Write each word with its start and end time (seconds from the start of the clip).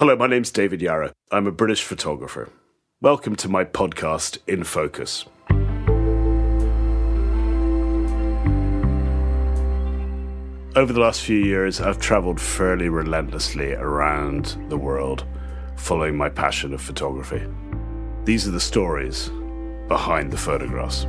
Hello, 0.00 0.14
my 0.14 0.28
name's 0.28 0.52
David 0.52 0.80
Yarrow. 0.80 1.10
I'm 1.32 1.48
a 1.48 1.50
British 1.50 1.82
photographer. 1.82 2.50
Welcome 3.00 3.34
to 3.34 3.48
my 3.48 3.64
podcast, 3.64 4.38
In 4.46 4.62
Focus. 4.62 5.24
Over 10.76 10.92
the 10.92 11.00
last 11.00 11.22
few 11.22 11.38
years, 11.38 11.80
I've 11.80 11.98
travelled 11.98 12.40
fairly 12.40 12.88
relentlessly 12.88 13.72
around 13.72 14.56
the 14.68 14.78
world 14.78 15.24
following 15.74 16.16
my 16.16 16.28
passion 16.28 16.72
of 16.72 16.80
photography. 16.80 17.44
These 18.24 18.46
are 18.46 18.52
the 18.52 18.60
stories 18.60 19.32
behind 19.88 20.30
the 20.30 20.36
photographs. 20.36 21.08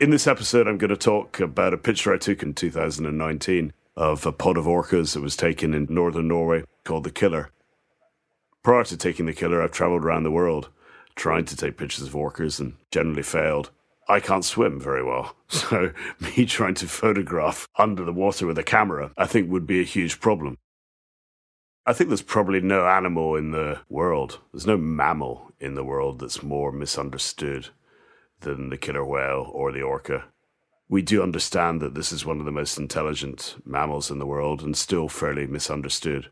In 0.00 0.10
this 0.10 0.26
episode, 0.26 0.66
I'm 0.66 0.76
going 0.76 0.90
to 0.90 0.96
talk 0.96 1.38
about 1.38 1.72
a 1.72 1.78
picture 1.78 2.12
I 2.12 2.18
took 2.18 2.42
in 2.42 2.52
2019 2.52 3.72
of 3.96 4.26
a 4.26 4.32
pod 4.32 4.56
of 4.56 4.64
orcas 4.64 5.14
that 5.14 5.20
was 5.20 5.36
taken 5.36 5.72
in 5.72 5.86
northern 5.88 6.26
Norway 6.26 6.64
called 6.82 7.04
the 7.04 7.12
Killer. 7.12 7.50
Prior 8.64 8.82
to 8.82 8.96
taking 8.96 9.26
the 9.26 9.32
Killer, 9.32 9.62
I've 9.62 9.70
traveled 9.70 10.04
around 10.04 10.24
the 10.24 10.32
world 10.32 10.68
trying 11.14 11.44
to 11.44 11.56
take 11.56 11.76
pictures 11.76 12.08
of 12.08 12.14
orcas 12.14 12.58
and 12.58 12.74
generally 12.90 13.22
failed. 13.22 13.70
I 14.08 14.18
can't 14.18 14.44
swim 14.44 14.80
very 14.80 15.04
well, 15.04 15.36
so 15.48 15.92
me 16.18 16.44
trying 16.44 16.74
to 16.74 16.88
photograph 16.88 17.68
under 17.78 18.04
the 18.04 18.12
water 18.12 18.48
with 18.48 18.58
a 18.58 18.64
camera, 18.64 19.12
I 19.16 19.26
think 19.26 19.48
would 19.48 19.66
be 19.66 19.80
a 19.80 19.84
huge 19.84 20.20
problem. 20.20 20.58
I 21.86 21.92
think 21.92 22.10
there's 22.10 22.20
probably 22.20 22.60
no 22.60 22.84
animal 22.84 23.36
in 23.36 23.52
the 23.52 23.78
world, 23.88 24.40
there's 24.52 24.66
no 24.66 24.76
mammal 24.76 25.52
in 25.60 25.76
the 25.76 25.84
world 25.84 26.18
that's 26.18 26.42
more 26.42 26.72
misunderstood 26.72 27.68
than 28.44 28.70
the 28.70 28.76
killer 28.76 29.04
whale 29.04 29.50
or 29.52 29.72
the 29.72 29.82
orca. 29.82 30.24
We 30.88 31.02
do 31.02 31.22
understand 31.22 31.80
that 31.80 31.94
this 31.94 32.12
is 32.12 32.26
one 32.26 32.38
of 32.38 32.44
the 32.44 32.52
most 32.52 32.78
intelligent 32.78 33.56
mammals 33.64 34.10
in 34.10 34.18
the 34.18 34.26
world 34.26 34.62
and 34.62 34.76
still 34.76 35.08
fairly 35.08 35.46
misunderstood. 35.46 36.30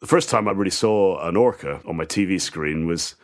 The 0.00 0.06
first 0.06 0.28
time 0.28 0.46
I 0.46 0.52
really 0.52 0.70
saw 0.70 1.26
an 1.26 1.36
orca 1.36 1.80
on 1.86 1.96
my 1.96 2.04
TV 2.04 2.40
screen 2.40 2.86
was 2.86 3.14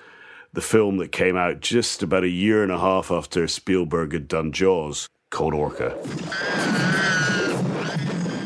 the 0.54 0.60
film 0.60 0.98
that 0.98 1.12
came 1.12 1.36
out 1.36 1.60
just 1.60 2.02
about 2.02 2.24
a 2.24 2.28
year 2.28 2.62
and 2.62 2.72
a 2.72 2.78
half 2.78 3.10
after 3.10 3.46
Spielberg 3.48 4.12
had 4.12 4.28
done 4.28 4.52
Jaws, 4.52 5.08
called 5.30 5.54
Orca. 5.54 5.98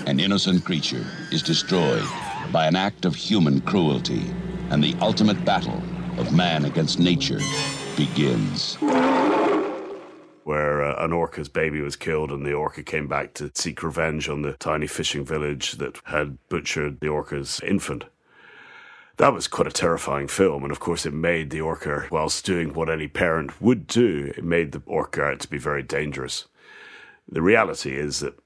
An 0.06 0.20
innocent 0.20 0.64
creature 0.64 1.04
is 1.32 1.42
destroyed 1.42 2.04
by 2.52 2.66
an 2.66 2.76
act 2.76 3.04
of 3.04 3.14
human 3.14 3.60
cruelty, 3.60 4.22
and 4.70 4.82
the 4.82 4.94
ultimate 5.00 5.44
battle 5.44 5.82
of 6.16 6.32
man 6.32 6.64
against 6.64 6.98
nature 6.98 7.40
begins 7.96 8.78
where 10.46 10.80
uh, 10.84 11.04
an 11.04 11.12
orca's 11.12 11.48
baby 11.48 11.80
was 11.80 11.96
killed 11.96 12.30
and 12.30 12.46
the 12.46 12.52
orca 12.52 12.80
came 12.80 13.08
back 13.08 13.34
to 13.34 13.50
seek 13.56 13.82
revenge 13.82 14.28
on 14.28 14.42
the 14.42 14.52
tiny 14.52 14.86
fishing 14.86 15.24
village 15.24 15.72
that 15.72 16.00
had 16.04 16.38
butchered 16.48 17.00
the 17.00 17.08
orca's 17.08 17.60
infant. 17.66 18.04
That 19.16 19.32
was 19.32 19.48
quite 19.48 19.66
a 19.66 19.72
terrifying 19.72 20.28
film, 20.28 20.62
and 20.62 20.70
of 20.70 20.78
course, 20.78 21.04
it 21.04 21.12
made 21.12 21.50
the 21.50 21.62
orca, 21.62 22.06
whilst 22.12 22.46
doing 22.46 22.74
what 22.74 22.88
any 22.88 23.08
parent 23.08 23.60
would 23.60 23.88
do, 23.88 24.32
it 24.36 24.44
made 24.44 24.70
the 24.70 24.82
orca 24.86 25.24
out 25.24 25.40
to 25.40 25.50
be 25.50 25.58
very 25.58 25.82
dangerous. 25.82 26.46
The 27.28 27.42
reality 27.42 27.96
is 27.96 28.20
that 28.20 28.38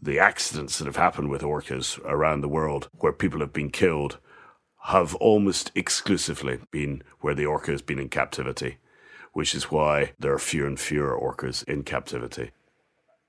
the 0.00 0.18
accidents 0.18 0.78
that 0.78 0.86
have 0.86 0.96
happened 0.96 1.28
with 1.28 1.42
orcas 1.42 2.02
around 2.06 2.40
the 2.40 2.48
world, 2.48 2.88
where 3.00 3.12
people 3.12 3.40
have 3.40 3.52
been 3.52 3.70
killed, 3.70 4.16
have 4.84 5.14
almost 5.16 5.72
exclusively 5.74 6.60
been 6.70 7.02
where 7.20 7.34
the 7.34 7.44
orca 7.44 7.70
has 7.70 7.82
been 7.82 7.98
in 7.98 8.08
captivity 8.08 8.78
which 9.34 9.54
is 9.54 9.70
why 9.70 10.12
there 10.18 10.32
are 10.32 10.38
fewer 10.38 10.66
and 10.66 10.80
fewer 10.80 11.14
orcas 11.14 11.62
in 11.64 11.82
captivity. 11.82 12.52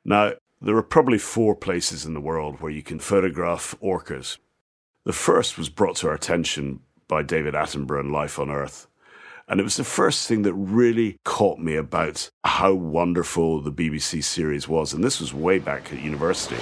Now, 0.05 0.33
there 0.61 0.77
are 0.77 0.83
probably 0.83 1.17
four 1.17 1.55
places 1.55 2.05
in 2.05 2.13
the 2.13 2.21
world 2.21 2.61
where 2.61 2.71
you 2.71 2.83
can 2.83 2.99
photograph 2.99 3.75
orcas. 3.83 4.37
The 5.03 5.13
first 5.13 5.57
was 5.57 5.67
brought 5.67 5.97
to 5.97 6.07
our 6.07 6.13
attention 6.13 6.79
by 7.07 7.23
David 7.23 7.55
Attenborough 7.55 8.01
in 8.01 8.11
Life 8.11 8.39
on 8.39 8.49
Earth. 8.49 8.87
And 9.47 9.59
it 9.59 9.63
was 9.63 9.77
the 9.77 9.83
first 9.83 10.27
thing 10.27 10.43
that 10.43 10.53
really 10.53 11.17
caught 11.23 11.59
me 11.59 11.75
about 11.75 12.29
how 12.43 12.73
wonderful 12.73 13.61
the 13.61 13.71
BBC 13.71 14.23
series 14.23 14.67
was. 14.67 14.93
And 14.93 15.03
this 15.03 15.19
was 15.19 15.33
way 15.33 15.59
back 15.59 15.91
at 15.91 16.01
university. 16.01 16.61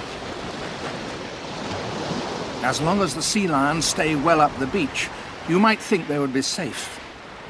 As 2.62 2.80
long 2.80 3.00
as 3.02 3.14
the 3.14 3.22
sea 3.22 3.46
lions 3.46 3.84
stay 3.84 4.16
well 4.16 4.40
up 4.40 4.56
the 4.58 4.66
beach, 4.66 5.08
you 5.48 5.58
might 5.58 5.80
think 5.80 6.08
they 6.08 6.18
would 6.18 6.32
be 6.32 6.42
safe 6.42 7.00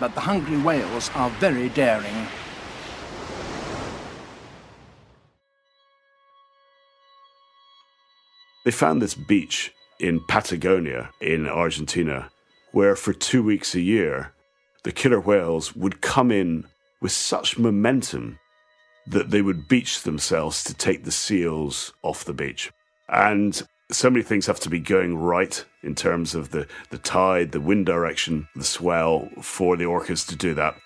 but 0.01 0.15
the 0.15 0.21
hungry 0.21 0.59
whales 0.59 1.11
are 1.15 1.31
very 1.31 1.69
daring. 1.71 2.27
They 8.65 8.71
found 8.71 9.03
this 9.03 9.15
beach 9.15 9.73
in 10.01 10.21
Patagonia, 10.27 11.11
in 11.21 11.47
Argentina, 11.47 12.31
where 12.73 12.97
for 12.97 13.13
two 13.13 13.43
weeks 13.43 13.75
a 13.75 13.81
year, 13.81 14.33
the 14.85 14.93
killer 14.93 15.21
whales 15.21 15.77
would 15.77 16.01
come 16.01 16.31
in 16.31 16.67
with 17.01 17.13
such 17.13 17.59
momentum 17.59 18.39
that 19.07 19.31
they 19.31 19.43
would 19.43 19.69
beach 19.69 20.03
themselves 20.03 20.65
to 20.65 20.75
take 20.75 21.05
the 21.05 21.13
seals 21.13 21.93
off 22.03 22.25
the 22.25 22.33
beach. 22.33 22.73
And 23.09 23.63
so 23.91 24.11
many 24.11 24.23
things 24.23 24.47
have 24.47 24.61
to 24.61 24.71
be 24.71 24.81
going 24.81 25.17
right 25.17 25.65
in 25.83 25.95
terms 25.95 26.35
of 26.35 26.51
the, 26.51 26.67
the 26.91 26.99
tide, 26.99 27.53
the 27.53 27.61
wind 27.61 27.87
direction, 27.87 28.49
the 28.57 28.65
swell 28.65 29.29
for 29.41 29.77
the 29.77 29.85
orcas 29.85 30.27
to 30.29 30.37
do 30.37 30.55
that. 30.55 30.77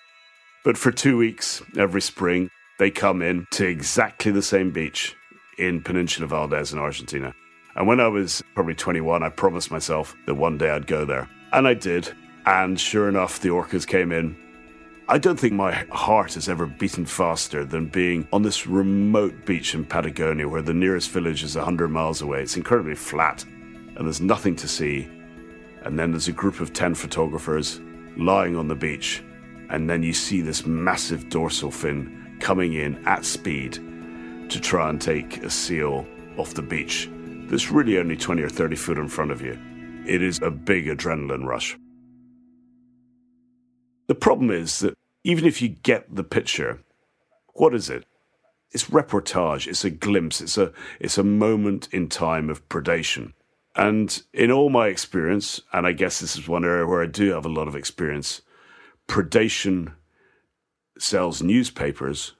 But 0.65 0.77
for 0.77 0.91
two 0.91 1.17
weeks 1.17 1.61
every 1.77 2.01
spring, 2.01 2.49
they 2.77 2.91
come 2.91 3.21
in 3.21 3.45
to 3.51 3.65
exactly 3.65 4.31
the 4.31 4.41
same 4.41 4.71
beach 4.71 5.15
in 5.57 5.81
Peninsula 5.81 6.27
Valdés 6.27 6.73
in 6.73 6.79
Argentina. 6.79 7.33
And 7.75 7.87
when 7.87 7.99
I 7.99 8.07
was 8.07 8.43
probably 8.55 8.75
21, 8.75 9.23
I 9.23 9.29
promised 9.29 9.71
myself 9.71 10.15
that 10.25 10.35
one 10.35 10.57
day 10.57 10.69
I'd 10.69 10.87
go 10.87 11.05
there. 11.05 11.29
And 11.53 11.67
I 11.67 11.73
did. 11.73 12.11
And 12.45 12.79
sure 12.79 13.07
enough, 13.07 13.39
the 13.39 13.49
orcas 13.49 13.85
came 13.85 14.11
in 14.11 14.35
I 15.11 15.17
don't 15.17 15.39
think 15.39 15.53
my 15.53 15.73
heart 15.89 16.35
has 16.35 16.47
ever 16.47 16.67
beaten 16.67 17.03
faster 17.03 17.65
than 17.65 17.87
being 17.87 18.27
on 18.31 18.43
this 18.43 18.67
remote 18.67 19.43
beach 19.43 19.73
in 19.73 19.83
Patagonia 19.83 20.47
where 20.47 20.61
the 20.61 20.71
nearest 20.71 21.09
village 21.09 21.41
is 21.41 21.55
100 21.55 21.87
miles 21.87 22.21
away. 22.21 22.43
It's 22.43 22.57
incredibly 22.57 22.93
flat 22.93 23.43
and 23.43 24.05
there's 24.05 24.21
nothing 24.21 24.55
to 24.57 24.67
see. 24.67 25.09
And 25.81 25.97
then 25.97 26.11
there's 26.11 26.27
a 26.27 26.31
group 26.31 26.59
of 26.59 26.73
10 26.73 26.93
photographers 26.93 27.81
lying 28.17 28.55
on 28.55 28.67
the 28.67 28.75
beach. 28.75 29.23
And 29.71 29.89
then 29.89 30.03
you 30.03 30.13
see 30.13 30.41
this 30.41 30.67
massive 30.67 31.27
dorsal 31.29 31.71
fin 31.71 32.37
coming 32.39 32.73
in 32.73 33.03
at 33.07 33.25
speed 33.25 33.79
to 34.49 34.59
try 34.61 34.91
and 34.91 35.01
take 35.01 35.41
a 35.41 35.49
seal 35.49 36.05
off 36.37 36.53
the 36.53 36.61
beach 36.61 37.09
that's 37.47 37.71
really 37.71 37.97
only 37.97 38.15
20 38.15 38.43
or 38.43 38.49
30 38.49 38.75
foot 38.75 38.99
in 38.99 39.07
front 39.07 39.31
of 39.31 39.41
you. 39.41 39.57
It 40.05 40.21
is 40.21 40.39
a 40.43 40.51
big 40.51 40.85
adrenaline 40.85 41.45
rush. 41.45 41.79
The 44.09 44.15
problem 44.15 44.49
is 44.49 44.79
that 44.79 44.97
even 45.23 45.45
if 45.45 45.61
you 45.61 45.69
get 45.69 46.15
the 46.15 46.23
picture, 46.23 46.79
what 47.53 47.75
is 47.75 47.91
it? 47.91 48.05
It's 48.71 48.85
reportage. 48.85 49.67
It's 49.67 49.85
a 49.85 49.91
glimpse. 49.91 50.41
It's 50.41 50.57
a 50.57 50.73
it's 50.99 51.19
a 51.19 51.23
moment 51.23 51.87
in 51.91 52.09
time 52.09 52.49
of 52.49 52.67
predation. 52.69 53.33
And 53.75 54.19
in 54.33 54.51
all 54.51 54.71
my 54.71 54.87
experience, 54.87 55.61
and 55.71 55.85
I 55.85 55.91
guess 55.91 56.19
this 56.19 56.35
is 56.35 56.47
one 56.47 56.65
area 56.65 56.87
where 56.87 57.03
I 57.03 57.05
do 57.05 57.33
have 57.33 57.45
a 57.45 57.49
lot 57.49 57.67
of 57.67 57.75
experience, 57.75 58.41
predation 59.07 59.93
sells 60.97 61.43
newspapers. 61.43 62.33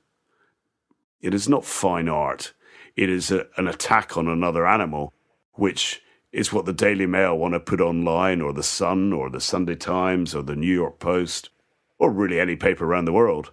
It 1.21 1.35
is 1.35 1.47
not 1.47 1.65
fine 1.65 2.09
art. 2.09 2.53
It 2.95 3.11
is 3.11 3.29
a, 3.29 3.45
an 3.57 3.67
attack 3.67 4.17
on 4.17 4.27
another 4.27 4.65
animal, 4.65 5.13
which 5.53 6.01
is 6.31 6.51
what 6.51 6.65
the 6.65 6.73
Daily 6.73 7.05
Mail 7.05 7.37
want 7.37 7.53
to 7.53 7.59
put 7.59 7.79
online, 7.79 8.41
or 8.41 8.53
the 8.53 8.63
Sun, 8.63 9.13
or 9.13 9.29
the 9.29 9.39
Sunday 9.39 9.75
Times, 9.75 10.33
or 10.33 10.41
the 10.41 10.55
New 10.55 10.73
York 10.73 10.97
Post 10.97 11.51
or 11.99 12.09
really 12.09 12.39
any 12.39 12.55
paper 12.55 12.85
around 12.85 13.05
the 13.05 13.13
world, 13.13 13.51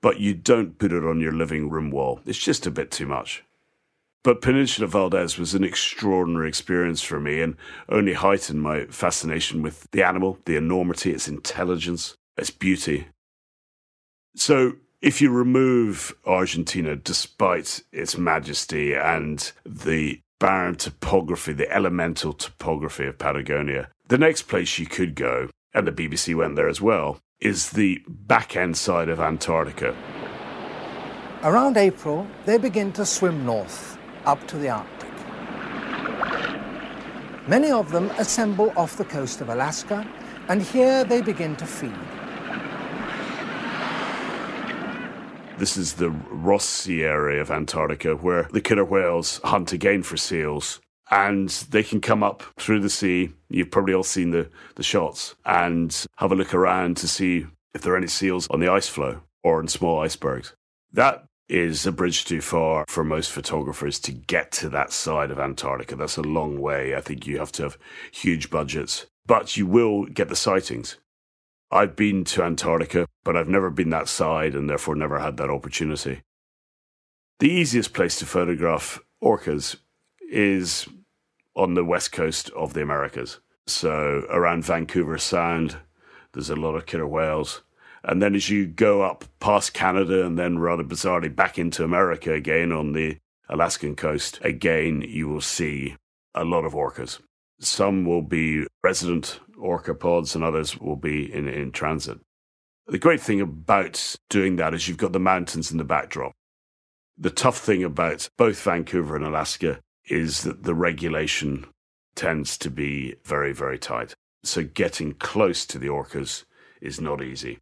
but 0.00 0.20
you 0.20 0.34
don't 0.34 0.78
put 0.78 0.92
it 0.92 1.06
on 1.06 1.20
your 1.20 1.32
living 1.32 1.70
room 1.70 1.90
wall. 1.90 2.20
It's 2.26 2.38
just 2.38 2.66
a 2.66 2.70
bit 2.70 2.90
too 2.90 3.06
much. 3.06 3.44
But 4.24 4.40
Peninsula 4.40 4.88
Valdés 4.88 5.38
was 5.38 5.54
an 5.54 5.64
extraordinary 5.64 6.48
experience 6.48 7.02
for 7.02 7.20
me 7.20 7.42
and 7.42 7.56
only 7.90 8.14
heightened 8.14 8.62
my 8.62 8.86
fascination 8.86 9.62
with 9.62 9.86
the 9.92 10.02
animal, 10.02 10.38
the 10.46 10.56
enormity, 10.56 11.12
its 11.12 11.28
intelligence, 11.28 12.16
its 12.36 12.50
beauty. 12.50 13.08
So, 14.34 14.76
if 15.02 15.20
you 15.20 15.30
remove 15.30 16.14
Argentina, 16.24 16.96
despite 16.96 17.82
its 17.92 18.16
majesty 18.16 18.94
and 18.94 19.52
the 19.66 20.20
barren 20.40 20.76
topography, 20.76 21.52
the 21.52 21.70
elemental 21.70 22.32
topography 22.32 23.06
of 23.06 23.18
Patagonia, 23.18 23.90
the 24.08 24.18
next 24.18 24.42
place 24.42 24.78
you 24.78 24.86
could 24.86 25.14
go, 25.14 25.50
and 25.74 25.86
the 25.86 25.92
BBC 25.92 26.34
went 26.34 26.56
there 26.56 26.68
as 26.68 26.80
well, 26.80 27.20
is 27.44 27.70
the 27.70 28.02
back 28.08 28.56
end 28.56 28.76
side 28.76 29.08
of 29.08 29.20
Antarctica. 29.20 29.94
Around 31.42 31.76
April, 31.76 32.26
they 32.46 32.56
begin 32.56 32.90
to 32.92 33.04
swim 33.04 33.44
north, 33.44 33.98
up 34.24 34.46
to 34.48 34.56
the 34.56 34.70
Arctic. 34.70 35.10
Many 37.46 37.70
of 37.70 37.92
them 37.92 38.10
assemble 38.16 38.72
off 38.76 38.96
the 38.96 39.04
coast 39.04 39.42
of 39.42 39.50
Alaska, 39.50 40.08
and 40.48 40.62
here 40.62 41.04
they 41.04 41.20
begin 41.20 41.54
to 41.56 41.66
feed. 41.66 41.92
This 45.58 45.76
is 45.76 45.94
the 45.94 46.10
Ross 46.10 46.64
Sea 46.64 47.04
area 47.04 47.40
of 47.42 47.50
Antarctica 47.50 48.16
where 48.16 48.48
the 48.50 48.60
killer 48.60 48.84
whales 48.84 49.40
hunt 49.44 49.72
again 49.72 50.02
for 50.02 50.16
seals. 50.16 50.80
And 51.10 51.48
they 51.70 51.82
can 51.82 52.00
come 52.00 52.22
up 52.22 52.42
through 52.58 52.80
the 52.80 52.90
sea. 52.90 53.30
You've 53.48 53.70
probably 53.70 53.94
all 53.94 54.02
seen 54.02 54.30
the, 54.30 54.48
the 54.76 54.82
shots 54.82 55.34
and 55.44 56.04
have 56.16 56.32
a 56.32 56.36
look 56.36 56.54
around 56.54 56.96
to 56.98 57.08
see 57.08 57.46
if 57.74 57.82
there 57.82 57.92
are 57.92 57.98
any 57.98 58.06
seals 58.06 58.48
on 58.48 58.60
the 58.60 58.70
ice 58.70 58.88
floe 58.88 59.20
or 59.42 59.60
in 59.60 59.68
small 59.68 60.00
icebergs. 60.00 60.54
That 60.92 61.24
is 61.48 61.86
a 61.86 61.92
bridge 61.92 62.24
too 62.24 62.40
far 62.40 62.84
for 62.88 63.04
most 63.04 63.30
photographers 63.30 63.98
to 64.00 64.12
get 64.12 64.50
to 64.52 64.68
that 64.70 64.92
side 64.92 65.30
of 65.30 65.38
Antarctica. 65.38 65.96
That's 65.96 66.16
a 66.16 66.22
long 66.22 66.60
way. 66.60 66.94
I 66.94 67.00
think 67.00 67.26
you 67.26 67.38
have 67.38 67.52
to 67.52 67.64
have 67.64 67.78
huge 68.12 68.48
budgets, 68.50 69.06
but 69.26 69.56
you 69.56 69.66
will 69.66 70.06
get 70.06 70.28
the 70.28 70.36
sightings. 70.36 70.96
I've 71.70 71.96
been 71.96 72.24
to 72.24 72.42
Antarctica, 72.42 73.06
but 73.24 73.36
I've 73.36 73.48
never 73.48 73.68
been 73.68 73.90
that 73.90 74.08
side 74.08 74.54
and 74.54 74.70
therefore 74.70 74.94
never 74.94 75.18
had 75.18 75.36
that 75.36 75.50
opportunity. 75.50 76.22
The 77.40 77.50
easiest 77.50 77.92
place 77.92 78.16
to 78.20 78.26
photograph 78.26 79.00
orcas 79.22 79.76
is 80.30 80.86
on 81.56 81.74
the 81.74 81.84
west 81.84 82.12
coast 82.12 82.50
of 82.50 82.74
the 82.74 82.82
Americas. 82.82 83.40
So 83.66 84.26
around 84.28 84.64
Vancouver 84.64 85.18
Sound, 85.18 85.78
there's 86.32 86.50
a 86.50 86.56
lot 86.56 86.74
of 86.74 86.86
killer 86.86 87.06
whales. 87.06 87.62
And 88.02 88.22
then 88.22 88.34
as 88.34 88.50
you 88.50 88.66
go 88.66 89.02
up 89.02 89.24
past 89.40 89.72
Canada 89.72 90.26
and 90.26 90.38
then 90.38 90.58
rather 90.58 90.84
bizarrely 90.84 91.34
back 91.34 91.58
into 91.58 91.84
America 91.84 92.32
again 92.32 92.70
on 92.70 92.92
the 92.92 93.16
Alaskan 93.48 93.96
coast, 93.96 94.38
again, 94.42 95.02
you 95.02 95.28
will 95.28 95.40
see 95.40 95.96
a 96.34 96.44
lot 96.44 96.64
of 96.64 96.74
orcas. 96.74 97.20
Some 97.60 98.04
will 98.04 98.22
be 98.22 98.66
resident 98.82 99.40
orca 99.58 99.94
pods 99.94 100.34
and 100.34 100.44
others 100.44 100.78
will 100.78 100.96
be 100.96 101.32
in, 101.32 101.48
in 101.48 101.72
transit. 101.72 102.18
The 102.86 102.98
great 102.98 103.20
thing 103.20 103.40
about 103.40 104.16
doing 104.28 104.56
that 104.56 104.74
is 104.74 104.86
you've 104.86 104.98
got 104.98 105.12
the 105.12 105.20
mountains 105.20 105.70
in 105.70 105.78
the 105.78 105.84
backdrop. 105.84 106.32
The 107.16 107.30
tough 107.30 107.58
thing 107.58 107.82
about 107.82 108.28
both 108.36 108.60
Vancouver 108.60 109.16
and 109.16 109.24
Alaska 109.24 109.80
is 110.06 110.42
that 110.42 110.62
the 110.64 110.74
regulation 110.74 111.66
tends 112.14 112.56
to 112.58 112.70
be 112.70 113.14
very, 113.24 113.52
very 113.52 113.78
tight. 113.78 114.14
So 114.42 114.62
getting 114.62 115.14
close 115.14 115.64
to 115.66 115.78
the 115.78 115.88
orcas 115.88 116.44
is 116.80 117.00
not 117.00 117.22
easy 117.22 117.58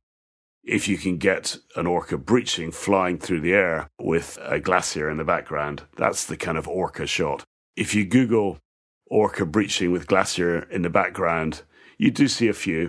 if 0.65 0.87
you 0.87 0.97
can 0.97 1.17
get 1.17 1.57
an 1.77 1.87
orca 1.87 2.17
breaching 2.17 2.71
flying 2.71 3.19
through 3.19 3.41
the 3.41 3.53
air 3.53 3.89
with 3.99 4.39
a 4.43 4.61
glacier 4.61 5.11
in 5.11 5.17
the 5.17 5.25
background, 5.25 5.83
that's 5.97 6.25
the 6.25 6.37
kind 6.37 6.57
of 6.57 6.69
orca 6.69 7.07
shot. 7.07 7.45
If 7.77 7.95
you 7.95 8.05
Google 8.05 8.59
orca 9.07 9.45
breaching 9.45 9.91
with 9.91 10.07
glacier 10.07 10.63
in 10.71 10.83
the 10.83 10.91
background, 10.91 11.63
you 11.99 12.11
do 12.11 12.29
see 12.29 12.49
a 12.49 12.55
few. 12.55 12.89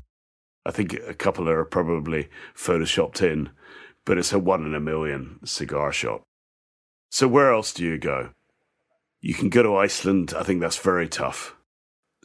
I 0.66 0.72
think 0.72 0.94
a 0.94 1.14
couple 1.14 1.50
are 1.50 1.66
probably 1.66 2.30
photoshopped 2.56 3.22
in, 3.22 3.50
but 4.06 4.18
it's 4.18 4.34
a 4.34 4.40
one 4.40 4.66
in 4.66 4.76
a 4.76 4.80
million 4.80 5.40
cigar 5.44 5.92
shot. 5.92 6.22
So 7.10 7.28
where 7.28 7.52
else 7.52 7.74
do 7.74 7.84
you 7.84 7.98
go? 7.98 8.30
You 9.24 9.34
can 9.34 9.48
go 9.48 9.64
to 9.64 9.78
Iceland. 9.78 10.34
I 10.36 10.44
think 10.44 10.60
that's 10.60 10.78
very 10.78 11.08
tough. 11.08 11.56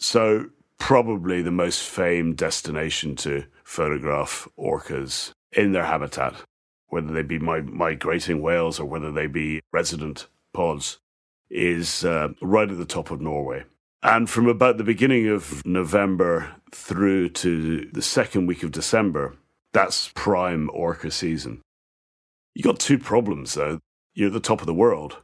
So 0.00 0.46
probably 0.78 1.42
the 1.42 1.52
most 1.52 1.80
famed 1.82 2.36
destination 2.36 3.14
to 3.16 3.44
photograph 3.62 4.48
orcas 4.58 5.30
in 5.52 5.70
their 5.70 5.84
habitat, 5.84 6.34
whether 6.88 7.12
they 7.12 7.22
be 7.22 7.38
migrating 7.38 8.42
whales 8.42 8.80
or 8.80 8.86
whether 8.86 9.12
they 9.12 9.28
be 9.28 9.60
resident 9.72 10.26
pods, 10.52 10.98
is 11.48 12.04
uh, 12.04 12.30
right 12.42 12.68
at 12.68 12.78
the 12.78 12.84
top 12.84 13.12
of 13.12 13.20
Norway. 13.20 13.64
And 14.02 14.28
from 14.28 14.48
about 14.48 14.76
the 14.76 14.84
beginning 14.84 15.28
of 15.28 15.64
November 15.64 16.56
through 16.72 17.28
to 17.30 17.88
the 17.92 18.02
second 18.02 18.46
week 18.46 18.64
of 18.64 18.72
December, 18.72 19.36
that's 19.72 20.10
prime 20.16 20.68
orca 20.72 21.12
season. 21.12 21.62
You 22.54 22.64
got 22.64 22.80
two 22.80 22.98
problems 22.98 23.54
though. 23.54 23.78
You're 24.14 24.28
at 24.28 24.32
the 24.32 24.40
top 24.40 24.60
of 24.60 24.66
the 24.66 24.74
world. 24.74 25.18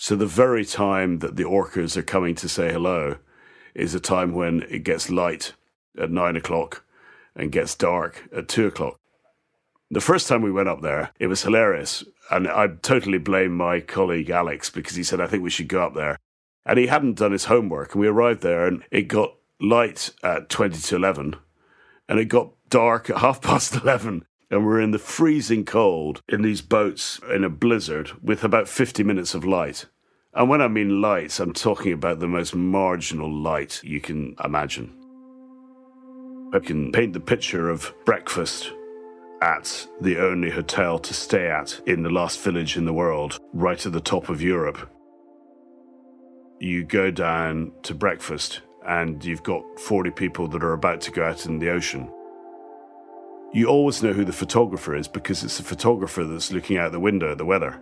So 0.00 0.14
the 0.14 0.26
very 0.26 0.64
time 0.64 1.18
that 1.18 1.34
the 1.34 1.42
orcas 1.42 1.96
are 1.96 2.04
coming 2.04 2.36
to 2.36 2.48
say 2.48 2.72
hello 2.72 3.16
is 3.74 3.96
a 3.96 4.00
time 4.00 4.32
when 4.32 4.62
it 4.70 4.84
gets 4.84 5.10
light 5.10 5.54
at 6.00 6.12
nine 6.12 6.36
o'clock 6.36 6.84
and 7.34 7.50
gets 7.50 7.74
dark 7.74 8.28
at 8.34 8.46
two 8.46 8.68
o'clock. 8.68 8.96
The 9.90 10.00
first 10.00 10.28
time 10.28 10.40
we 10.40 10.52
went 10.52 10.68
up 10.68 10.82
there, 10.82 11.10
it 11.18 11.26
was 11.26 11.42
hilarious. 11.42 12.04
And 12.30 12.46
I 12.46 12.68
totally 12.80 13.18
blame 13.18 13.56
my 13.56 13.80
colleague 13.80 14.30
Alex 14.30 14.70
because 14.70 14.94
he 14.94 15.02
said, 15.02 15.20
I 15.20 15.26
think 15.26 15.42
we 15.42 15.50
should 15.50 15.66
go 15.66 15.82
up 15.82 15.94
there. 15.94 16.16
And 16.64 16.78
he 16.78 16.86
hadn't 16.86 17.18
done 17.18 17.32
his 17.32 17.46
homework. 17.46 17.92
And 17.92 18.00
we 18.00 18.06
arrived 18.06 18.42
there 18.42 18.68
and 18.68 18.84
it 18.92 19.08
got 19.08 19.34
light 19.60 20.10
at 20.22 20.48
20 20.48 20.78
to 20.78 20.94
11 20.96 21.34
and 22.08 22.20
it 22.20 22.26
got 22.26 22.52
dark 22.70 23.10
at 23.10 23.18
half 23.18 23.42
past 23.42 23.74
11. 23.82 24.24
And 24.50 24.64
we're 24.64 24.80
in 24.80 24.92
the 24.92 24.98
freezing 24.98 25.64
cold 25.64 26.22
in 26.28 26.42
these 26.42 26.62
boats 26.62 27.20
in 27.30 27.44
a 27.44 27.50
blizzard 27.50 28.12
with 28.22 28.44
about 28.44 28.68
50 28.68 29.04
minutes 29.04 29.34
of 29.34 29.44
light. 29.44 29.86
And 30.34 30.48
when 30.48 30.62
I 30.62 30.68
mean 30.68 31.02
light, 31.02 31.38
I'm 31.38 31.52
talking 31.52 31.92
about 31.92 32.20
the 32.20 32.28
most 32.28 32.54
marginal 32.54 33.30
light 33.30 33.82
you 33.84 34.00
can 34.00 34.36
imagine. 34.42 34.94
I 36.54 36.60
can 36.60 36.92
paint 36.92 37.12
the 37.12 37.20
picture 37.20 37.68
of 37.68 37.92
breakfast 38.06 38.72
at 39.42 39.86
the 40.00 40.18
only 40.18 40.50
hotel 40.50 40.98
to 40.98 41.12
stay 41.12 41.48
at 41.48 41.80
in 41.86 42.02
the 42.02 42.10
last 42.10 42.40
village 42.40 42.76
in 42.76 42.86
the 42.86 42.92
world, 42.92 43.38
right 43.52 43.84
at 43.84 43.92
the 43.92 44.00
top 44.00 44.30
of 44.30 44.40
Europe. 44.40 44.90
You 46.58 46.84
go 46.84 47.10
down 47.10 47.72
to 47.82 47.94
breakfast 47.94 48.62
and 48.86 49.22
you've 49.22 49.42
got 49.42 49.62
40 49.78 50.10
people 50.12 50.48
that 50.48 50.64
are 50.64 50.72
about 50.72 51.02
to 51.02 51.10
go 51.10 51.24
out 51.24 51.44
in 51.44 51.58
the 51.58 51.70
ocean. 51.70 52.10
You 53.52 53.66
always 53.66 54.02
know 54.02 54.12
who 54.12 54.24
the 54.24 54.32
photographer 54.32 54.94
is 54.94 55.08
because 55.08 55.42
it's 55.42 55.56
the 55.56 55.62
photographer 55.62 56.24
that's 56.24 56.52
looking 56.52 56.76
out 56.76 56.92
the 56.92 57.00
window 57.00 57.32
at 57.32 57.38
the 57.38 57.44
weather. 57.44 57.80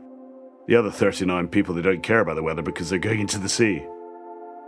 The 0.67 0.77
other 0.77 0.91
39 0.91 1.49
people, 1.49 1.75
they 1.75 1.83
don't 1.83 2.03
care 2.03 2.21
about 2.21 2.37
the 2.37 2.43
weather 2.43 2.63
because 2.63 2.91
they're 2.91 2.99
going 2.99 3.21
into 3.21 3.39
the 3.39 3.49
sea. 3.49 3.85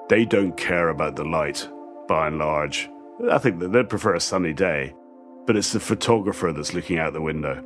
They 0.09 0.25
don't 0.25 0.56
care 0.56 0.89
about 0.89 1.17
the 1.17 1.25
light, 1.25 1.69
by 2.09 2.29
and 2.29 2.39
large. 2.39 2.89
I 3.31 3.39
think 3.39 3.59
that 3.61 3.73
they'd 3.73 3.89
prefer 3.89 4.15
a 4.15 4.21
sunny 4.21 4.53
day 4.53 4.95
but 5.49 5.56
it's 5.56 5.73
the 5.73 5.81
photographer 5.81 6.53
that's 6.53 6.75
looking 6.75 6.99
out 6.99 7.15
the 7.15 7.23
window. 7.23 7.65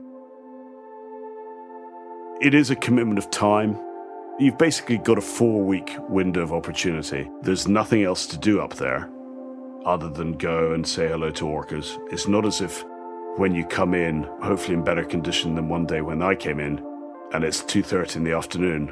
It 2.41 2.55
is 2.55 2.71
a 2.71 2.77
commitment 2.77 3.19
of 3.19 3.29
time. 3.33 3.77
You've 4.39 4.57
basically 4.57 4.99
got 4.99 5.19
a 5.19 5.21
four 5.21 5.65
week 5.65 5.91
window 6.09 6.43
of 6.43 6.53
opportunity. 6.53 7.29
There's 7.43 7.67
nothing 7.67 8.05
else 8.05 8.25
to 8.29 8.39
do 8.39 8.61
up 8.61 8.75
there 8.75 9.11
other 9.85 10.09
than 10.09 10.39
go 10.39 10.75
and 10.75 10.87
say 10.87 11.09
hello 11.09 11.33
to 11.33 11.45
orcas. 11.45 11.99
It's 12.13 12.29
not 12.29 12.47
as 12.47 12.61
if 12.61 12.85
when 13.37 13.55
you 13.55 13.65
come 13.65 13.95
in, 13.95 14.25
hopefully 14.43 14.75
in 14.75 14.85
better 14.85 15.05
condition 15.05 15.55
than 15.55 15.69
one 15.69 15.87
day 15.87 16.01
when 16.03 16.23
I 16.23 16.35
came 16.35 16.61
in, 16.61 16.85
and 17.33 17.45
it's 17.45 17.63
2.30 17.63 18.17
in 18.17 18.25
the 18.25 18.33
afternoon, 18.33 18.89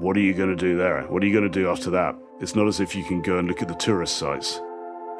what 0.00 0.16
are 0.16 0.20
you 0.20 0.34
going 0.34 0.50
to 0.50 0.56
do 0.56 0.76
there? 0.76 1.02
What 1.02 1.22
are 1.22 1.26
you 1.26 1.32
going 1.32 1.50
to 1.50 1.60
do 1.60 1.70
after 1.70 1.88
that? 1.90 2.14
It's 2.40 2.54
not 2.54 2.66
as 2.66 2.80
if 2.80 2.94
you 2.94 3.04
can 3.04 3.22
go 3.22 3.38
and 3.38 3.48
look 3.48 3.62
at 3.62 3.68
the 3.68 3.74
tourist 3.74 4.18
sites. 4.18 4.60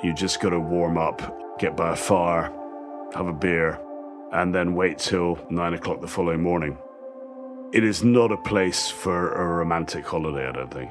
You 0.03 0.13
just 0.13 0.41
got 0.41 0.51
to 0.51 0.61
warm 0.61 0.99
up, 0.99 1.59
get 1.59 1.77
by 1.77 1.93
a 1.93 1.97
fire, 1.97 2.53
have 3.15 3.29
a 3.29 3.33
beer, 3.33 3.81
and 4.33 4.55
then 4.55 4.75
wait 4.75 4.99
till 4.99 5.39
nine 5.49 5.73
o'clock 5.75 6.01
the 6.01 6.09
following 6.09 6.43
morning. 6.43 6.77
It 7.73 7.83
is 7.83 8.05
not 8.05 8.31
a 8.31 8.37
place 8.37 8.91
for 8.91 9.33
a 9.33 9.47
romantic 9.47 10.05
holiday, 10.05 10.49
I 10.49 10.53
don't 10.53 10.73
think. 10.73 10.91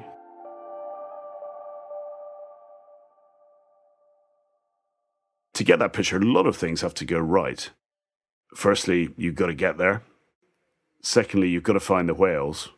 To 5.54 5.64
get 5.64 5.80
that 5.80 5.94
picture, 5.94 6.18
a 6.18 6.22
lot 6.22 6.48
of 6.48 6.58
things 6.58 6.82
have 6.82 6.96
to 6.96 7.06
go 7.06 7.20
right. 7.20 7.70
Firstly, 8.56 9.14
you've 9.18 9.36
got 9.36 9.48
to 9.48 9.54
get 9.54 9.78
there. 9.78 10.04
Secondly, 11.02 11.50
you've 11.50 11.64
got 11.64 11.74
to 11.74 11.80
find 11.80 12.08
the 12.08 12.14
whales. 12.14 12.70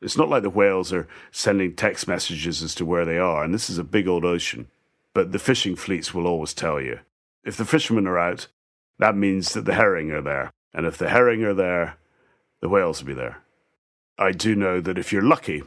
It's 0.00 0.16
not 0.16 0.28
like 0.28 0.42
the 0.42 0.50
whales 0.50 0.92
are 0.92 1.08
sending 1.30 1.74
text 1.74 2.08
messages 2.08 2.62
as 2.62 2.74
to 2.76 2.84
where 2.84 3.04
they 3.04 3.18
are, 3.18 3.44
and 3.44 3.54
this 3.54 3.70
is 3.70 3.78
a 3.78 3.84
big 3.84 4.08
old 4.08 4.24
ocean. 4.24 4.68
But 5.14 5.32
the 5.32 5.38
fishing 5.38 5.76
fleets 5.76 6.12
will 6.12 6.26
always 6.26 6.52
tell 6.52 6.80
you. 6.80 7.00
If 7.44 7.56
the 7.56 7.64
fishermen 7.64 8.06
are 8.06 8.18
out, 8.18 8.48
that 8.98 9.16
means 9.16 9.52
that 9.52 9.64
the 9.64 9.74
herring 9.74 10.10
are 10.10 10.22
there. 10.22 10.52
And 10.74 10.84
if 10.84 10.98
the 10.98 11.08
herring 11.08 11.42
are 11.44 11.54
there, 11.54 11.96
the 12.60 12.68
whales 12.68 13.00
will 13.00 13.08
be 13.08 13.14
there. 13.14 13.38
I 14.18 14.32
do 14.32 14.54
know 14.54 14.80
that 14.80 14.98
if 14.98 15.12
you're 15.12 15.22
lucky, 15.22 15.62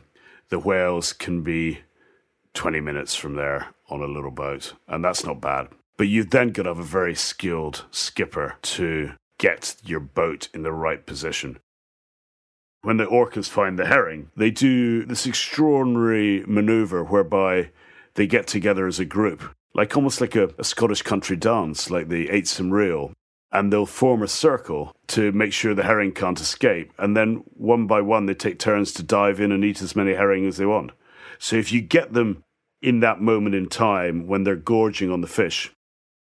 the 0.50 0.60
whales 0.60 1.14
can 1.14 1.42
be 1.42 1.80
20 2.54 2.80
minutes 2.82 3.16
from 3.16 3.36
there 3.36 3.68
on 3.90 4.02
a 4.02 4.06
little 4.06 4.32
boat, 4.32 4.74
and 4.88 5.04
that's 5.04 5.24
not 5.24 5.42
bad. 5.42 5.70
But 6.00 6.08
you've 6.08 6.30
then 6.30 6.52
got 6.52 6.64
to 6.64 6.70
have 6.70 6.80
a 6.80 6.84
very 6.84 7.14
skilled 7.14 7.84
skipper 7.92 8.56
to 8.62 9.16
get 9.38 9.76
your 9.84 10.00
boat 10.00 10.48
in 10.54 10.64
the 10.64 10.72
right 10.72 11.06
position. 11.06 11.60
When 12.84 12.96
the 12.96 13.06
orcas 13.06 13.50
find 13.50 13.78
the 13.78 13.86
herring, 13.86 14.32
they 14.34 14.50
do 14.50 15.04
this 15.04 15.26
extraordinary 15.26 16.46
maneuver 16.48 17.04
whereby 17.04 17.72
they 18.14 18.28
get 18.28 18.48
together 18.48 18.88
as 18.88 18.98
a 19.02 19.04
group, 19.04 19.44
like 19.74 19.98
almost 19.98 20.22
like 20.22 20.38
a, 20.38 20.52
a 20.58 20.64
Scottish 20.64 21.02
country 21.02 21.36
dance, 21.36 21.90
like 21.90 22.08
the 22.08 22.30
Eightsome 22.30 22.72
Reel, 22.72 23.12
and 23.52 23.74
they'll 23.74 23.86
form 23.86 24.24
a 24.24 24.28
circle 24.30 24.96
to 25.08 25.34
make 25.34 25.52
sure 25.52 25.76
the 25.76 25.84
herring 25.84 26.14
can't 26.14 26.40
escape. 26.40 26.94
And 26.98 27.18
then 27.18 27.44
one 27.56 27.88
by 27.88 28.00
one, 28.00 28.26
they 28.26 28.36
take 28.36 28.58
turns 28.58 28.94
to 28.94 29.04
dive 29.04 29.42
in 29.42 29.52
and 29.52 29.66
eat 29.66 29.82
as 29.82 29.98
many 29.98 30.14
herring 30.14 30.48
as 30.48 30.56
they 30.56 30.66
want. 30.66 30.94
So 31.40 31.58
if 31.58 31.74
you 31.74 31.82
get 31.82 32.14
them 32.14 32.46
in 32.82 33.02
that 33.02 33.20
moment 33.20 33.54
in 33.54 33.68
time 33.68 34.28
when 34.28 34.46
they're 34.46 34.56
gorging 34.56 35.12
on 35.12 35.20
the 35.20 35.28
fish, 35.28 35.74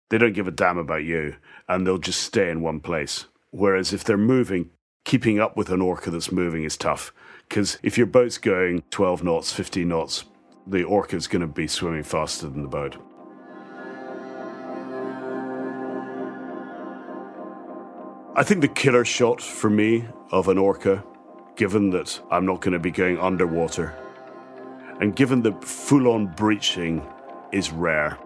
they 0.10 0.18
don't 0.18 0.34
give 0.34 0.48
a 0.48 0.52
damn 0.52 0.78
about 0.78 1.04
you 1.04 1.36
and 1.68 1.86
they'll 1.86 1.98
just 1.98 2.22
stay 2.22 2.50
in 2.50 2.62
one 2.62 2.80
place. 2.80 3.26
Whereas 3.52 3.94
if 3.94 4.04
they're 4.04 4.18
moving, 4.18 4.72
keeping 5.06 5.40
up 5.40 5.56
with 5.56 5.70
an 5.70 5.82
orca 5.82 6.12
that's 6.12 6.32
moving 6.32 6.64
is 6.64 6.78
tough. 6.78 7.14
Because 7.48 7.80
if 7.82 7.98
your 7.98 8.08
boat's 8.08 8.38
going 8.38 8.84
12 8.92 9.24
knots, 9.24 9.52
15 9.52 9.88
knots, 9.88 10.26
the 10.68 10.84
orca's 10.84 11.28
going 11.28 11.42
to 11.42 11.48
be 11.48 11.68
swimming 11.68 12.04
faster 12.04 12.48
than 12.48 12.62
the 12.64 12.70
boat. 12.70 12.98
I 18.36 18.44
think 18.44 18.62
the 18.62 18.68
killer 18.68 19.04
shot 19.04 19.42
for 19.42 19.70
me 19.70 20.08
of 20.32 20.48
an 20.48 20.58
orca, 20.58 21.04
given 21.56 21.90
that 21.90 22.20
I'm 22.32 22.46
not 22.46 22.62
going 22.62 22.74
to 22.74 22.80
be 22.80 22.92
going 22.92 23.20
underwater, 23.20 23.96
and 25.02 25.16
given 25.16 25.42
that 25.42 25.64
full 25.64 26.08
on 26.08 26.28
breaching 26.28 27.06
is 27.52 27.72
rare. 27.72 28.18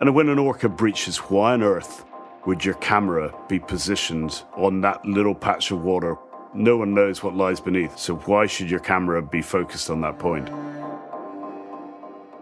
And 0.00 0.14
when 0.14 0.28
an 0.28 0.38
orca 0.38 0.68
breaches, 0.68 1.18
why 1.18 1.52
on 1.52 1.62
earth 1.62 2.04
would 2.46 2.64
your 2.64 2.74
camera 2.74 3.34
be 3.48 3.58
positioned 3.58 4.42
on 4.56 4.80
that 4.80 5.04
little 5.04 5.34
patch 5.34 5.70
of 5.70 5.82
water? 5.82 6.16
No 6.52 6.76
one 6.76 6.94
knows 6.94 7.22
what 7.22 7.34
lies 7.34 7.60
beneath, 7.60 7.98
so 7.98 8.16
why 8.16 8.46
should 8.46 8.70
your 8.70 8.80
camera 8.80 9.22
be 9.22 9.40
focused 9.40 9.90
on 9.90 10.00
that 10.02 10.18
point? 10.18 10.50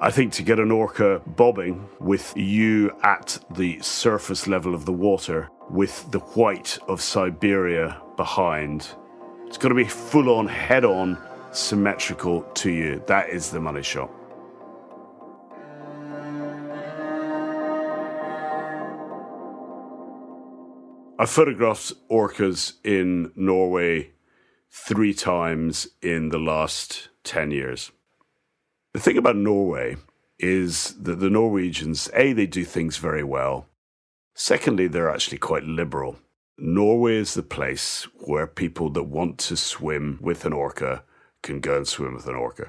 I 0.00 0.10
think 0.10 0.32
to 0.32 0.42
get 0.42 0.58
an 0.58 0.72
orca 0.72 1.22
bobbing 1.26 1.88
with 2.00 2.36
you 2.36 2.90
at 3.04 3.38
the 3.50 3.80
surface 3.80 4.48
level 4.48 4.74
of 4.74 4.84
the 4.84 4.92
water, 4.92 5.48
with 5.70 6.10
the 6.10 6.18
white 6.18 6.78
of 6.88 7.00
Siberia 7.00 8.02
behind, 8.16 8.88
it's 9.46 9.58
got 9.58 9.68
to 9.68 9.74
be 9.74 9.84
full 9.84 10.34
on, 10.34 10.48
head 10.48 10.84
on, 10.84 11.18
symmetrical 11.52 12.42
to 12.54 12.70
you. 12.70 13.02
That 13.06 13.28
is 13.28 13.50
the 13.50 13.60
money 13.60 13.82
shot. 13.82 14.10
I 21.22 21.24
photographed 21.24 21.92
orcas 22.10 22.72
in 22.82 23.30
Norway 23.36 24.10
three 24.72 25.14
times 25.14 25.86
in 26.02 26.30
the 26.30 26.38
last 26.40 27.10
10 27.22 27.52
years. 27.52 27.92
The 28.92 28.98
thing 28.98 29.16
about 29.16 29.36
Norway 29.36 29.98
is 30.40 30.94
that 31.00 31.20
the 31.20 31.30
Norwegians, 31.30 32.10
A, 32.14 32.32
they 32.32 32.46
do 32.46 32.64
things 32.64 32.96
very 32.96 33.22
well. 33.22 33.68
Secondly, 34.34 34.88
they're 34.88 35.14
actually 35.14 35.38
quite 35.38 35.62
liberal. 35.62 36.16
Norway 36.58 37.18
is 37.18 37.34
the 37.34 37.44
place 37.44 38.08
where 38.14 38.48
people 38.48 38.90
that 38.90 39.04
want 39.04 39.38
to 39.38 39.56
swim 39.56 40.18
with 40.20 40.44
an 40.44 40.52
orca 40.52 41.04
can 41.40 41.60
go 41.60 41.76
and 41.76 41.86
swim 41.86 42.14
with 42.14 42.26
an 42.26 42.34
orca. 42.34 42.68